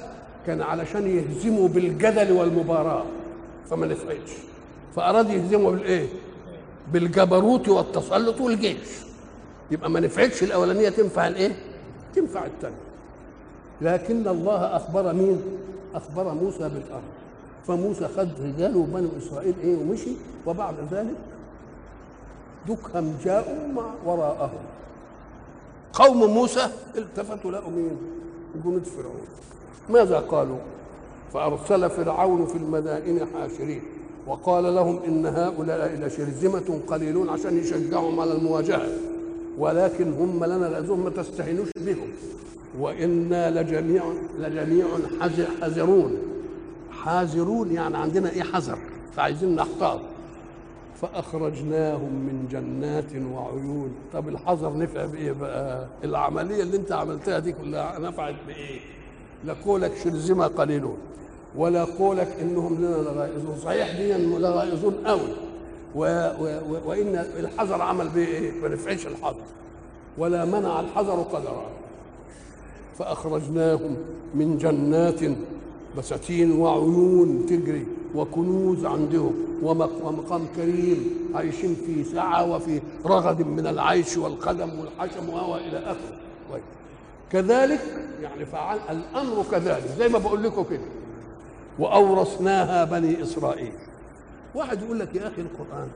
[0.47, 3.05] كان علشان يهزموا بالجدل والمباراة
[3.69, 4.31] فما نفعتش.
[4.95, 6.07] فأراد يهزموا بالإيه؟
[6.93, 8.77] بالجبروت والتسلط والجيش.
[9.71, 11.55] يبقى ما نفعتش الأولانية تنفع الإيه؟
[12.15, 12.86] تنفع الثانية
[13.81, 15.41] لكن الله أخبر مين؟
[15.95, 17.03] أخبر موسى بالأرض.
[17.67, 20.11] فموسى خد رجاله وبنو إسرائيل إيه ومشي
[20.45, 21.15] وبعد ذلك
[22.67, 24.59] دكهم جاءوا مع وراءهم.
[25.93, 27.97] قوم موسى التفتوا لقوا مين؟
[28.65, 29.27] جنود فرعون.
[29.89, 30.57] ماذا قالوا؟
[31.33, 33.81] فأرسل فرعون في المدائن حاشرين
[34.27, 38.87] وقال لهم إن هؤلاء لشرذمة قليلون عشان يشجعهم على المواجهة.
[39.57, 42.07] ولكن هم لنا لازم ما تستهينوش بهم.
[42.79, 44.03] وإنا لجميع
[44.39, 44.85] لجميع
[45.21, 46.17] حذر حذرون.
[46.91, 48.77] حاذرون يعني عندنا إيه حذر؟
[49.15, 49.99] فعايزين نحتاط
[51.01, 53.91] فأخرجناهم من جنات وعيون.
[54.13, 58.79] طب الحذر نفع بإيه بقى؟ العملية اللي أنت عملتها دي كلها نفعت بإيه؟
[59.45, 60.97] لقولك شرذمه قليلون.
[61.55, 63.57] ولا قولك إنهم لنا لغائزون.
[63.63, 65.29] صحيح دي لغائزون قوي.
[65.97, 66.01] و
[66.39, 69.45] و و وإن الحذر عمل به إيه؟ ما نفعش الحذر
[70.17, 71.65] ولا منع الحذر قدرا.
[72.99, 73.95] فأخرجناهم
[74.35, 75.19] من جنات
[75.97, 79.33] بساتين وعيون تجري وكنوز عندهم
[79.63, 85.29] ومقام كريم عايشين في سعة وفي رغد من العيش والقدم والحشم
[85.67, 86.17] إلى آخره.
[87.31, 87.79] كذلك
[88.21, 90.87] يعني فعل الأمر كذلك زي ما بقول لكم كده.
[91.79, 93.71] وأورثناها بني إسرائيل.
[94.57, 95.87] واحد يقول لك يا أخي القرآن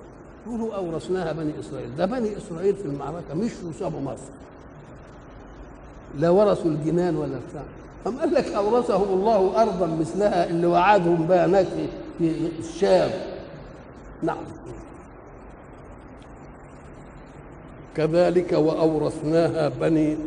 [0.48, 1.96] يقولوا أورثناها بني إسرائيل.
[1.98, 4.32] ده بني إسرائيل في المعركة مش وسابوا مصر.
[6.18, 7.64] لا ورثوا الجنان ولا بتاع
[8.08, 11.68] أم قال لك أورثهم الله أرضا مثلها اللي وعدهم بها هناك
[12.18, 13.12] في الشام.
[14.24, 14.38] نعم.
[17.96, 20.18] كذلك وأورثناها بني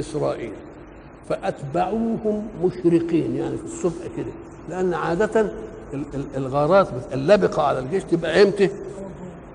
[0.00, 0.52] إسرائيل.
[1.28, 4.32] فأتبعوهم مشرقين يعني في الصبح كده.
[4.68, 5.52] لأن عادة
[6.36, 8.70] الغارات اللبقة على الجيش تبقى إمتى؟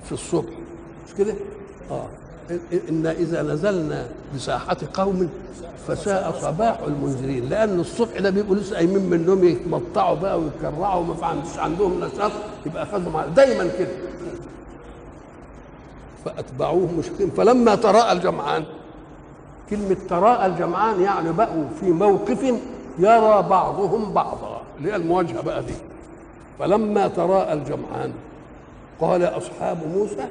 [0.03, 0.53] في الصبح.
[1.07, 1.33] مش كده؟
[1.91, 2.05] آه.
[2.89, 5.29] إن إذا نزلنا بساحة قوم
[5.87, 11.25] فساء صباح المنذرين لأن الصبح ده بيبقوا لسه قايمين من النوم يتمطعوا بقى ويتكرعوا وما
[11.25, 12.31] عندوش عندهم نشاط
[12.65, 13.87] يبقى أخذهم دايما كده.
[16.25, 17.29] فأتبعوه مشركين.
[17.29, 18.63] فلما تراءى الجمعان
[19.69, 22.43] كلمة تراءى الجمعان يعني بقوا في موقف
[22.99, 24.61] يرى بعضهم بعضا.
[24.77, 25.73] اللي هي المواجهة بقى دي.
[26.59, 28.13] فلما تراءى الجمعان
[29.01, 30.27] قال أصحاب موسى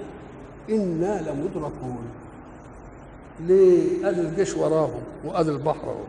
[0.70, 2.04] إنا لمدركون.
[3.40, 5.84] ليه؟ ادي الجيش وراهم وادي البحر.
[5.88, 6.04] اهو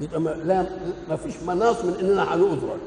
[0.00, 0.66] يبقى لا
[1.08, 2.78] ما فيش مناص من إننا هندرك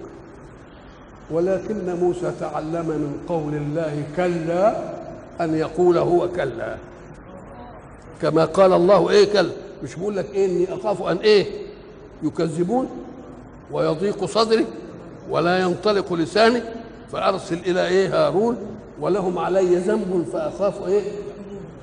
[1.32, 4.94] ولكن موسى تعلم من قول الله كلا
[5.42, 6.78] أن يقول هو كلا.
[8.22, 9.52] كما قال الله إيه كلا؟
[9.84, 11.46] مش بقول لك إيه إني أخاف أن إيه؟
[12.24, 12.90] يكذبون؟
[13.72, 14.66] ويضيق صدري
[15.30, 16.62] ولا ينطلق لساني
[17.12, 18.58] فأرسل إلى إيه؟ هارون
[19.00, 21.02] ولهم علي ذنب فأخاف إيه؟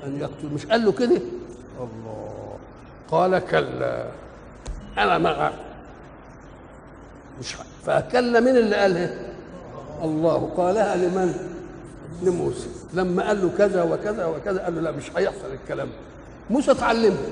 [0.05, 1.21] أن يقتل مش قال له كده؟
[1.79, 2.55] الله
[3.11, 4.05] قال كلا.
[4.97, 5.53] أنا معك
[7.39, 9.15] مش فكلا مين اللي قالها
[10.03, 10.49] الله.
[10.57, 11.33] قالها لمن؟
[12.23, 12.67] لموسى.
[12.93, 15.87] لما قال له كذا وكذا وكذا قال له لا مش هيحصل الكلام.
[16.49, 17.29] موسى اتعلمها.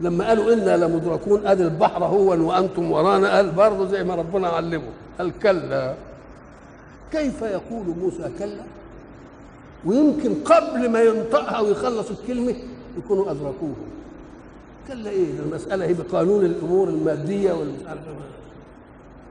[0.00, 4.82] لما قالوا إنا لمدركون ادي البحر هو وأنتم ورانا قال برضه زي ما ربنا علمه.
[5.18, 5.94] قال كلا.
[7.12, 8.62] كيف يقول موسى كلا؟
[9.86, 12.54] ويمكن قبل ما ينطقها ويخلص الكلمة
[12.98, 13.74] يكونوا أدركوه.
[14.88, 17.64] كلا إيه؟ المسألة هي بقانون الأمور المادية إيه.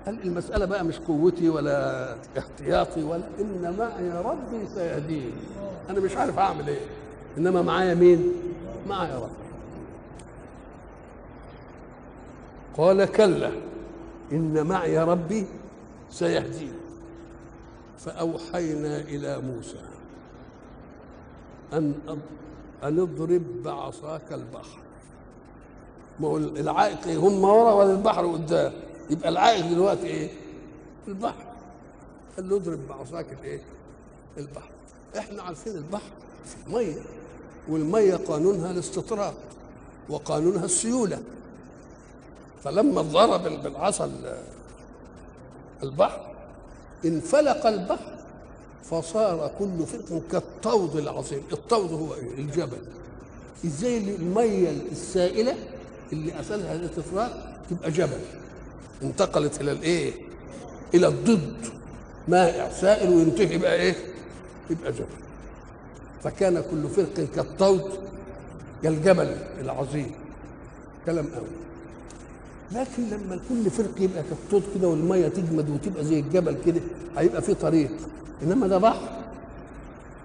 [0.06, 5.32] قال المسألة بقى مش قوتي ولا احتياطي ولا؟ ان معي ربي سيهدين
[5.90, 6.80] أنا مش عارف أعمل إيه.
[7.38, 8.32] إنما معايا مين؟
[8.90, 9.47] معايا ربي
[12.78, 13.52] قال كلا
[14.32, 15.46] إن معي ربي
[16.10, 16.74] سيهدين.
[17.98, 19.82] فأوحينا إلى موسى
[21.74, 24.80] أن أض- أن اضرب بعصاك البحر.
[26.20, 28.74] ما هو العائق؟ هم ورا ولا البحر قدام؟
[29.10, 30.30] يبقى العائق دلوقتي إيه؟
[31.08, 31.46] البحر.
[32.36, 33.62] قال له اضرب بعصاك الايه
[34.38, 34.70] البحر.
[35.18, 36.12] إحنا عارفين البحر
[36.46, 36.96] في ميه
[37.70, 39.34] والمية قانونها الاستطراق
[40.10, 41.24] وقانونها السيولة.
[42.68, 44.38] فلما ضرب بالعصا ال-
[45.84, 46.22] البحر
[47.06, 48.12] انفلق البحر
[48.84, 52.78] فصار كل فرق كالطود العظيم الطود هو الجبل.
[53.66, 55.56] إزاي المية السائلة
[56.14, 57.30] اللي اصلها الاستفراغ
[57.70, 58.20] تبقى جبل؟
[59.04, 60.14] انتقلت إلى الإيه؟
[60.94, 61.54] إلى الضد.
[62.28, 63.96] مائع سائل وينتهي بقى إيه؟
[64.70, 65.06] يبقى جبل.
[66.24, 68.00] فكان كل فرق كالطود
[68.84, 70.12] كالجبل العظيم.
[71.06, 71.48] كلام قوي.
[72.72, 76.82] لكن لما كل فرق يبقى كالطود كده والمية تجمد وتبقى زي الجبل كده
[77.18, 77.92] هيبقى في طريق.
[78.44, 79.10] إنما ده بحر.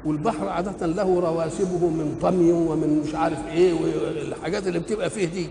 [0.04, 5.50] والبحر عادة له رواسبه من طمي ومن مش عارف إيه والحاجات اللي بتبقى فيه دي.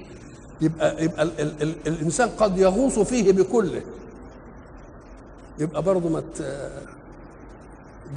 [0.61, 3.81] يبقى يبقى ال ال ال الإنسان قد يغوص فيه بكله.
[5.59, 6.23] يبقى برضه ما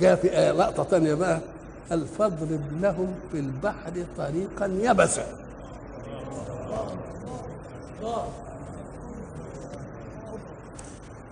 [0.00, 1.40] جاء في آية لقطة تانية بقى.
[1.90, 5.26] قال فاضرب لهم في البحر طريقا يبسا.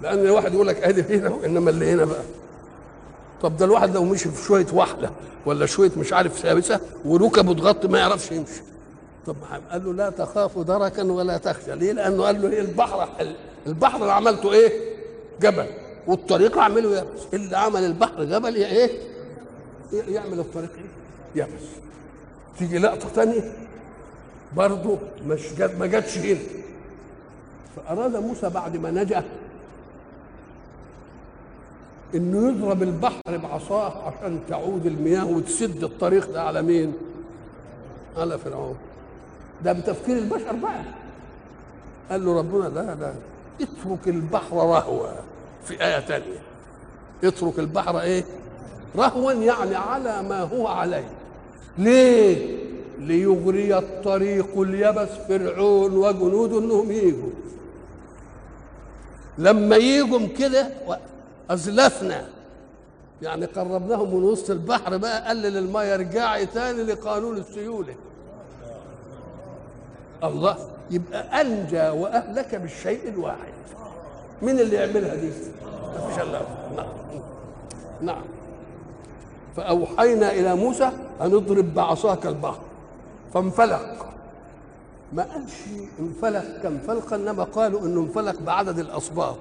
[0.03, 2.23] لأن واحد يقول لك ادي هنا انما اللي هنا بقى.
[3.43, 5.11] طب ده الواحد لو مشي في شوية وحله
[5.47, 8.63] ولا شوية مش عارف ثابته وركبه تغطي ما يعرفش يمشي.
[9.27, 9.37] طب
[9.71, 11.75] قال له لا تخاف دركا ولا تخشى.
[11.75, 13.09] ليه؟ لأنه قال له إيه؟ البحر
[13.67, 14.73] البحر اللي عملته إيه؟
[15.41, 15.67] جبل.
[16.07, 18.91] والطريق أعمله يبس اللي عمل البحر جبل إيه؟
[19.93, 21.63] يعمل الطريق إيه؟ يبس
[22.59, 23.53] تيجي لقطة ثانية
[24.57, 26.39] برضه مش جت ما جاتش هنا.
[27.77, 29.25] فأراد موسى بعد ما نجا
[32.15, 36.93] إنه يضرب البحر بعصاه عشان تعود المياه وتسد الطريق ده على مين؟
[38.17, 38.77] على فرعون
[39.65, 40.83] ده بتفكير البشر بقى
[42.11, 43.15] قال له ربنا لا لا
[43.61, 45.07] اترك البحر رهوا
[45.65, 46.39] في آية تانية
[47.25, 48.25] اترك البحر إيه؟
[48.97, 51.09] رهوا يعني على ما هو عليه
[51.79, 52.63] ليه؟
[52.99, 57.31] ليغري الطريق اليبس فرعون وجنوده إنهم يجوا
[59.39, 60.69] لما يجوا كده
[61.53, 62.25] أزلفنا.
[63.23, 67.95] يعني قربناهم من وسط البحر بقى قلل المية ارجعي تاني لقانون السيولة.
[70.25, 70.57] الله
[70.91, 73.53] يبقى أنجى وأهلك بالشيء الواحد.
[74.43, 76.47] مين اللي يعملها دي؟ ما فيش إلا الله.
[76.77, 76.87] نعم.
[78.01, 78.23] نعم.
[79.57, 82.61] فأوحينا إلى موسى أن اضرب بعصاك البحر.
[83.35, 84.07] فانفلق.
[85.13, 85.55] ما قالش
[86.01, 89.37] انفلق كانفلق إنما قالوا إنه انفلق بعدد الأصباط.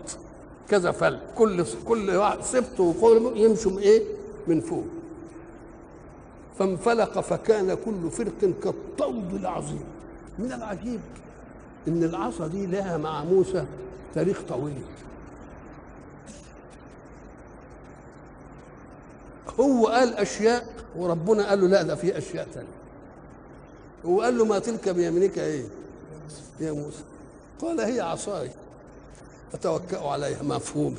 [0.71, 2.39] كذا فلق كل كل واحد
[2.79, 4.03] وقول يمشوا من إيه؟
[4.47, 4.85] من فوق.
[6.59, 9.83] فانفلق فكان كل فرق كالطود العظيم.
[10.39, 10.99] من العجيب
[11.87, 13.65] إن العصا دي لها مع موسى
[14.13, 14.81] تاريخ طويل.
[19.59, 22.67] هو قال أشياء وربنا قال له لا ده في أشياء ثانية
[24.05, 25.63] هو قال له ما تلك بيمينك إيه؟
[26.59, 27.03] يا موسى.
[27.61, 28.49] قال هي عصاي.
[29.53, 30.95] أتوكأ عليها مفهوم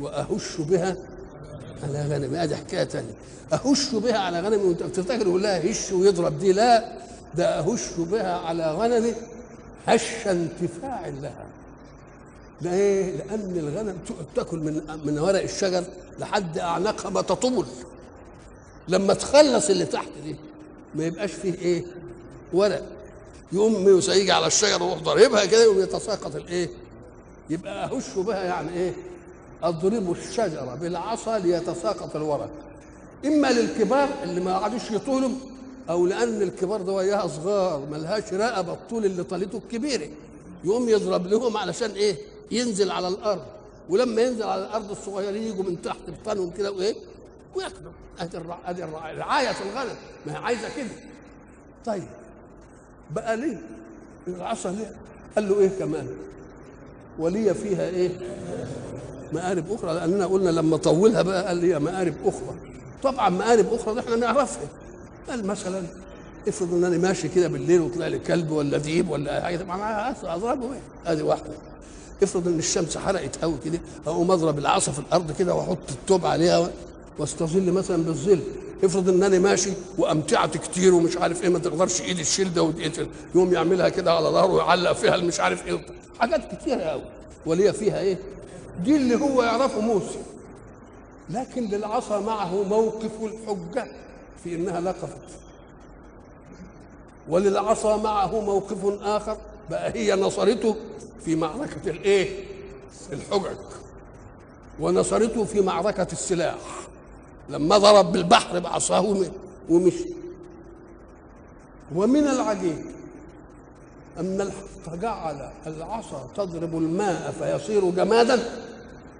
[0.00, 0.96] وأهش بها
[1.82, 2.42] على غنمي.
[2.42, 3.14] ادي حكاية ثانية
[3.52, 4.56] أهش بها على غنمي.
[4.64, 6.98] وأنت بتفتكر يقول لها هش ويضرب دي لا.
[7.34, 9.14] ده أهش بها على غنمي
[9.86, 11.46] هش انتفاع لها.
[12.60, 13.98] ليه؟ لأن الغنم
[14.34, 15.84] تأكل من من ورق الشجر
[16.18, 17.66] لحد أعناقها ما تطول.
[18.88, 20.36] لما تخلص اللي تحت دي
[20.94, 21.84] ما يبقاش فيه إيه؟
[22.52, 22.82] ورق.
[23.52, 26.68] يقوم يجي على الشجر ويروح ضاربها كده يقوم يتساقط الإيه؟
[27.50, 28.92] يبقى أهش بها يعني إيه؟
[29.62, 32.50] أضرب الشجرة بالعصا ليتساقط الورق.
[33.24, 35.30] إما للكبار اللي ما قعدوش يطولوا
[35.90, 40.08] أو لأن الكبار ده وياها صغار ملهاش رقبة الطول اللي طالته الكبيرة.
[40.64, 42.16] يقوم يضرب لهم علشان إيه؟
[42.50, 43.42] ينزل على الأرض.
[43.88, 46.94] ولما ينزل على الأرض الصغيرين يجوا من تحت بطنهم كده وإيه؟
[47.54, 48.38] وياكلوا أدي.
[48.66, 49.12] أدي الرع...
[49.12, 50.86] رعايه الغنم ما هي عايزة كده.
[51.86, 52.08] طيب
[53.10, 53.62] بقى ليه؟
[54.28, 54.96] العصا ليه؟
[55.36, 56.08] قال له إيه كمان؟
[57.18, 58.10] ولي فيها إيه؟
[59.32, 59.94] مآرب أخرى.
[59.94, 62.54] لأننا قلنا لما طولها بقى قال لي مآرب أخرى.
[63.02, 64.68] طبعا مآرب أخرى دي إحنا نعرفها.
[65.28, 65.82] قال مثلا
[66.48, 70.72] افرض إن أنا ماشي كده بالليل وطلع لي كلب ولا ديب ولا حاجة معاه اضربه
[70.72, 70.80] إيه؟
[71.12, 71.50] ادي واحدة.
[72.22, 76.70] افرض إن الشمس حرقت قوي كده اقوم أضرب العصا في الأرض كده وأحط التوب عليها
[77.18, 78.40] واستظل مثلا بالظل.
[78.84, 83.06] افرض إن أنا ماشي وأمتعت كتير ومش عارف إيه ما تقدرش إيدي تشيل ده وتقتل
[83.34, 85.86] يقوم يعملها كده على ظهره ويعلق فيها مش عارف إيه.
[86.20, 87.02] حاجات كتيرة قوي
[87.46, 88.18] وليه فيها إيه؟
[88.84, 90.18] دي اللي هو يعرفه موسى.
[91.30, 93.86] لكن للعصا معه موقف الحجة
[94.44, 95.18] في إنها لقفت
[97.28, 99.36] وللعصا معه موقف آخر
[99.70, 100.76] بقى هي نصرته
[101.24, 102.44] في معركة الإيه؟
[103.12, 103.56] الحجج.
[104.80, 106.58] ونصرته في معركة السلاح.
[107.48, 109.16] لما ضرب بالبحر بعصاه
[109.68, 110.08] ومشي.
[111.94, 112.86] ومن العجيب
[114.20, 118.42] أن الحق جعل العصا تضرب الماء فيصير جمادا.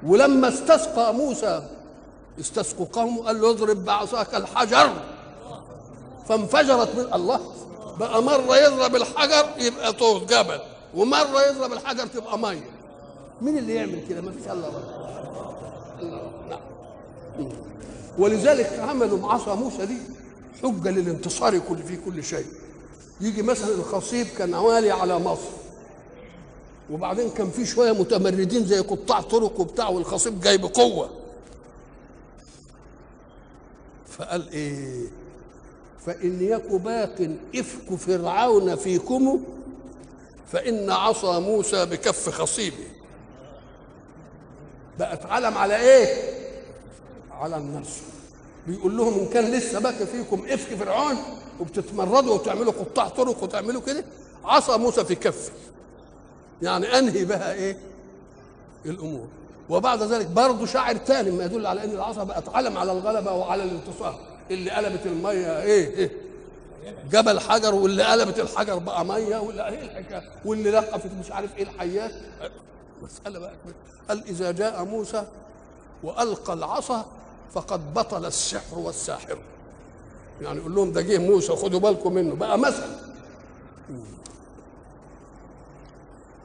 [0.07, 1.69] ولما استسقى موسى
[2.41, 4.91] استسقوا قومه قال له اضرب بعصاك الحجر.
[6.29, 7.41] فانفجرت من الله
[7.99, 10.61] بقى مرة يضرب الحجر يبقى طول جبل
[10.95, 12.71] ومرة يضرب الحجر تبقى مية.
[13.43, 14.71] مين اللي يعمل كده؟ ما فيش الا الله
[16.51, 16.61] نعم.
[18.19, 19.97] ولذلك عملوا عصا موسى دي
[20.63, 22.47] حجة للانتصار كل في كل شيء.
[23.21, 25.51] يجي مثلا الخصيب كان والي على مصر.
[26.91, 31.11] وبعدين كان في شوية متمردين زي قطاع طرق وبتاع والخصيب جاي بقوة.
[34.09, 35.07] فقال إيه؟
[36.07, 39.45] فإن يك باق إفك فرعون فيكم
[40.53, 42.87] فإن عصا موسى بكف خصيبه.
[44.99, 46.34] بقت علم على إيه؟
[47.41, 48.01] على النصر
[48.67, 51.17] بيقول لهم إن كان لسه باقي فيكم إفك فرعون
[51.61, 54.05] وبتتمردوا وتعملوا قطاع طرق وتعملوا كده
[54.45, 55.51] عصا موسى في كفي
[56.63, 57.77] يعني أنهي بها إيه؟
[58.87, 59.27] الأمور.
[59.71, 63.63] وبعد ذلك برضه شاعر تاني ما يدل على أن العصا بقت علم على الغلبة وعلى
[63.63, 64.19] الانتصار.
[64.51, 66.11] اللي قلبت المية إيه؟ إيه؟
[67.11, 71.63] جبل حجر واللي قلبت الحجر بقى مية واللي إيه الحكاية؟ واللي لقفت مش عارف إيه
[71.63, 72.13] الحيات
[73.03, 73.53] مساله بقى
[74.09, 75.25] قال إذا جاء موسى
[76.03, 77.07] وألقى العصا
[77.53, 79.39] فقد بطل السحر والساحر.
[80.43, 82.35] يعني يقول لهم ده جه موسى خدوا بالكم منه.
[82.35, 82.85] بقى مثل.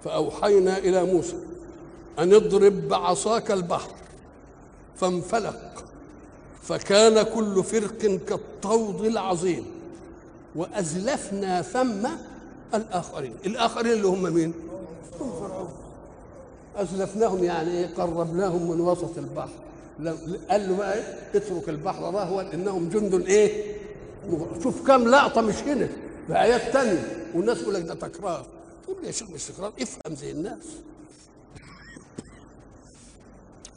[0.04, 1.36] فأوحينا إلى موسى
[2.20, 3.92] أن اضرب بعصاك البحر
[4.96, 5.84] فانفلق.
[6.64, 9.66] فكان كل فرق كالطود العظيم.
[10.56, 12.08] وأزلفنا ثم
[12.74, 13.36] الآخرين.
[13.46, 14.54] الآخرين اللي هم مين؟
[15.20, 15.70] هم فرعون.
[16.76, 19.50] أزلفناهم يعني إيه؟ قربناهم من وسط البحر.
[20.50, 23.76] قال له بقى إيه؟ اترك البحر رهوا إنهم جند إيه؟
[24.64, 25.90] شوف كم لقطة مش هنا
[26.30, 28.46] بآيات تانية والناس يقول لك ده تكرار
[28.84, 30.64] تقول يا شيخ مش تكرار افهم زي الناس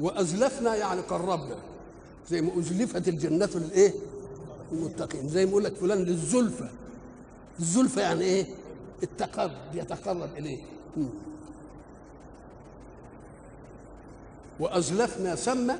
[0.00, 1.56] وأزلفنا يعني قربنا
[2.30, 3.92] زي ما أزلفت الجنة للإيه؟
[4.72, 6.68] المتقين زي ما يقول لك فلان للزلفى
[7.60, 8.46] الزلفى يعني إيه؟
[9.02, 10.58] التقرب يتقرب إليه
[14.60, 15.72] وأزلفنا ثم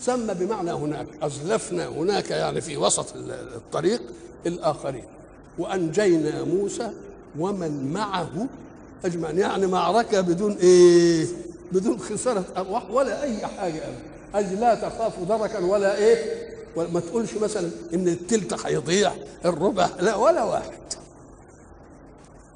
[0.00, 1.06] ثم بمعنى هناك.
[1.22, 3.06] أزلفنا هناك يعني في وسط
[3.56, 4.02] الطريق
[4.46, 5.04] الآخرين.
[5.58, 6.90] وأنجينا موسى
[7.38, 8.46] ومن معه
[9.04, 9.38] أجمعين.
[9.38, 11.26] يعني معركة بدون إيه؟
[11.72, 13.82] بدون خسارة أرواح ولا أي حاجة
[14.34, 19.12] أجل لا تخافوا دركا ولا إيه؟ ما تقولش مثلا إن التلت هيضيع
[19.44, 20.72] الربع لا ولا واحد.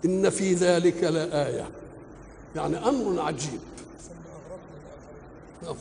[0.05, 1.69] إن في ذلك لآية.
[2.57, 3.61] يعني أمر عجيب.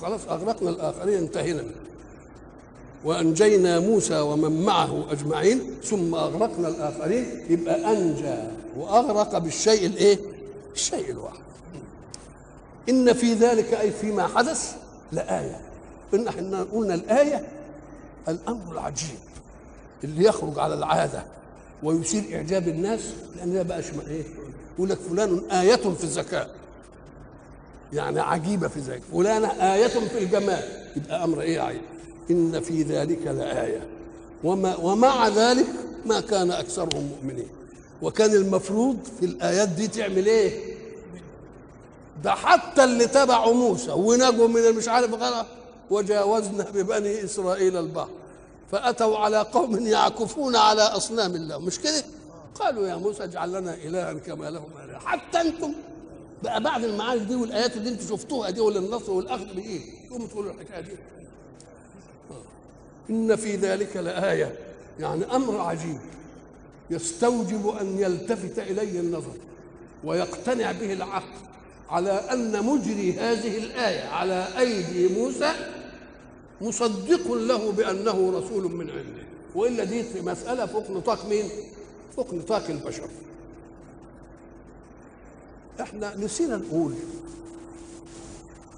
[0.02, 1.64] خلاص أغرقنا الآخرين انتهينا.
[3.06, 7.26] وأنجينا موسى ومن معه أجمعين ثم أغرقنا الآخرين.
[7.50, 8.38] يبقى أنجى
[8.78, 10.20] وأغرق بالشيء الإيه؟
[10.74, 11.40] الشيء الواحد.
[12.90, 14.76] إن في ذلك أي فيما حدث
[15.12, 15.62] لآية.
[16.14, 17.48] إن إحنا قلنا الآية
[18.28, 19.18] الأمر العجيب
[20.04, 21.24] اللي يخرج على العادة
[21.84, 23.02] ويثير إعجاب الناس
[23.38, 24.24] لأن ده بقى إيه؟
[24.76, 26.50] يقول لك فلان آية في الذكاء
[27.94, 29.02] يعني عجيبة في ذلك.
[29.14, 30.64] فلانه آية في الجمال.
[30.96, 31.82] يبقى أمر إيه عجيب
[32.32, 33.88] إن في ذلك لآية.
[34.44, 35.68] وما ومع ذلك
[36.06, 37.48] ما كان أكثرهم مؤمنين.
[38.02, 40.76] وكان المفروض في الآيات دي تعمل إيه؟
[42.24, 45.46] ده حتى اللي تبعوا موسى ونجوا من مش عارف غرق
[45.90, 48.10] وجاوزنا ببني إسرائيل البحر.
[48.72, 51.58] فأتوا على قوم يعكفون على أصنام الله.
[51.58, 52.04] مش كده؟
[52.60, 54.70] قالوا يا موسى اجعل لنا إلها كما لهم
[55.06, 55.74] حتى أنتم
[56.44, 59.80] بقى بعد المعارك دي والآيات اللي أنتم شفتوها دي وللنصر والاخذ بايه؟
[60.10, 60.92] تقوموا تقولوا الحكاية دي.
[63.10, 64.56] إن في ذلك لآية
[65.00, 65.98] يعني أمر عجيب
[66.90, 69.34] يستوجب أن يلتفت إليه النظر
[70.04, 71.40] ويقتنع به العقل
[71.90, 75.52] على أن مجري هذه الآية على أيدي موسى
[76.62, 79.24] مصدق له بأنه رسول من عنده
[79.56, 81.46] وإلا دي مسألة فوق نطاق مين؟
[82.16, 83.10] فوق نطاق البشر
[85.82, 86.94] إحنا نسينا نقول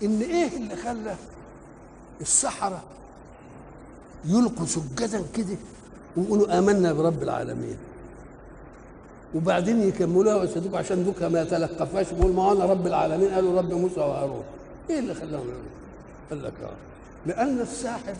[0.03, 1.15] إن إيه اللي خلى
[2.21, 2.83] السحرة
[4.25, 5.57] يلقوا سجدا كده
[6.17, 7.77] ويقولوا آمنا برب العالمين؟
[9.35, 13.99] وبعدين يكملوها ويسدوك عشان دوك ما يتلقفاش يقول ما أنا رب العالمين؟ قالوا رب موسى
[13.99, 14.43] وهارون.
[14.89, 15.61] إيه اللي خلاهم يقولوا؟
[16.29, 16.75] قال لك آه.
[17.25, 18.15] لأن الساحر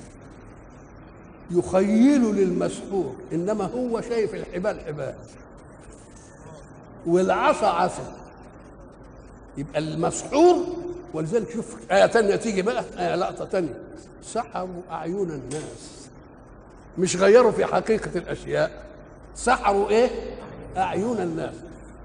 [1.51, 5.15] يخيل للمسحور إنما هو شايف الحبال حبال.
[7.07, 8.20] والعصا عصا.
[9.57, 10.55] يبقى المسحور
[11.13, 13.79] ولذلك شوف آية تانية تيجي بقى آية لقطة تانية.
[14.23, 16.07] سحروا أعين الناس.
[16.97, 18.71] مش غيروا في حقيقة الأشياء.
[19.35, 20.09] سحروا إيه؟
[20.77, 21.55] أعين الناس.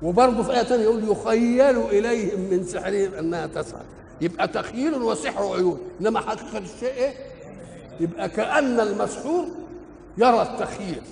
[0.02, 3.82] وبرضه في آية تانية يقول يخيل إليهم من سحرهم أنها تسعى
[4.20, 7.14] يبقى تخيل وسحر عيون إنما حقيقة الشيء إيه؟
[8.00, 9.44] يبقى كأن المسحور
[10.18, 11.02] يرى التخييل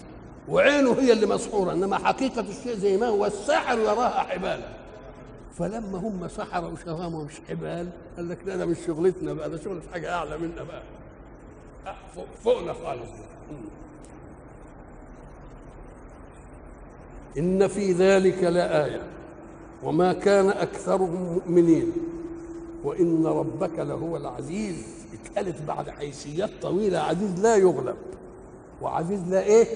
[0.48, 1.72] وعينه هي اللي مسحورة.
[1.72, 4.68] إنما حقيقة الشيء زي ما هو الساحر يراها حبالا.
[5.58, 9.80] فلما هم سحروا وشغاموا مش حبال قال لك لا ده مش شغلتنا بقى ده شغل
[9.80, 10.82] في حاجة أعلى منا بقى.
[12.14, 13.10] فوق فوقنا خالص.
[17.38, 19.02] إن في ذلك لآية.
[19.82, 21.92] وما كان أكثرهم مؤمنين.
[22.84, 24.84] وإن ربك لهو العزيز.
[25.14, 27.96] اتقالت بعد حيثيات طويلة عزيز لا يغلب.
[28.82, 29.66] وعزيز لا إيه؟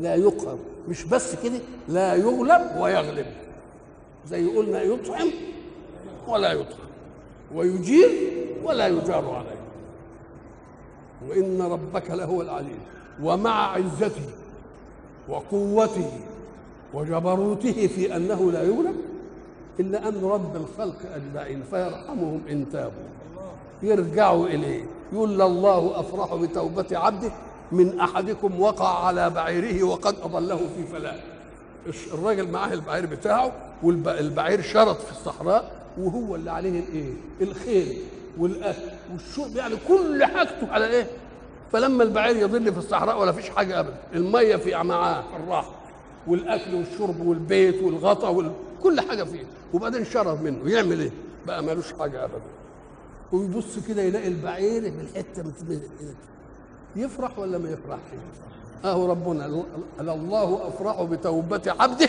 [0.00, 0.58] لا يقهر.
[0.88, 3.26] مش بس كده لا يغلب ويغلب.
[4.28, 5.28] زي قلنا يطعم
[6.28, 6.88] ولا يطعم
[7.54, 8.08] ويجير
[8.64, 9.58] ولا يجار عليه.
[11.28, 12.78] وإن ربك لهو العزيز
[13.22, 14.30] ومع عزته
[15.28, 16.10] وقوته
[16.94, 18.96] وجبروته في أنه لا يغلب
[19.80, 23.08] إلا أن رب الخلق أجمعين فيرحمهم إن تابوا.
[23.82, 27.30] يرجعوا إليه يقول الله أفرح بتوبة عبده
[27.72, 31.20] من أحدكم وقع على بعيره وقد أضله في فلاة.
[32.12, 33.52] الراجل معاه البعير بتاعه
[33.82, 37.98] والبعير شرط في الصحراء وهو اللي عليه الايه؟ الخيل
[38.38, 41.06] والأكل والشرب يعني كل حاجته على إيه؟
[41.72, 43.96] فلما البعير يضل في الصحراء ولا فيش حاجة ابدا.
[44.14, 45.70] المية في معاه الراحة
[46.26, 48.52] والأكل والشرب والبيت والغطا وال...
[48.82, 49.44] كل حاجة فيه.
[49.74, 50.70] وبعدين شرب منه.
[50.70, 51.10] يعمل إيه؟
[51.46, 52.40] بقى ملوش حاجة ابدا.
[53.32, 55.42] ويبص كده يلاقي البعير في الحتة
[56.96, 58.00] يفرح ولا ما يفرحش؟
[58.84, 59.46] أهو ربنا
[60.12, 62.08] الله أفرح بتوبة عبده.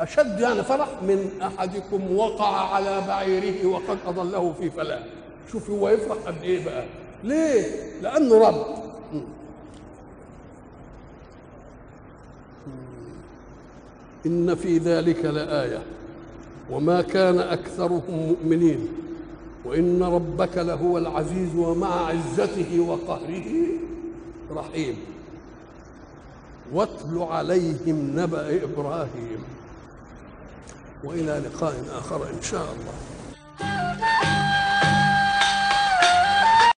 [0.00, 5.02] أشد يعني فرح من أحدكم وقع على بعيره وقد أضله في فلاه.
[5.52, 6.84] شوف هو يفرح قد إيه بقى.
[7.24, 7.64] ليه؟
[8.02, 8.64] لأنه رب.
[14.26, 15.82] إن في ذلك لآية.
[16.70, 18.88] وما كان أكثرهم مؤمنين.
[19.64, 23.66] وإن ربك لهو العزيز ومع عزته وقهره
[24.54, 24.96] رحيم.
[26.72, 29.44] واتل عليهم نبأ إبراهيم.
[31.04, 32.94] وإلى لقاء آخر إن شاء الله.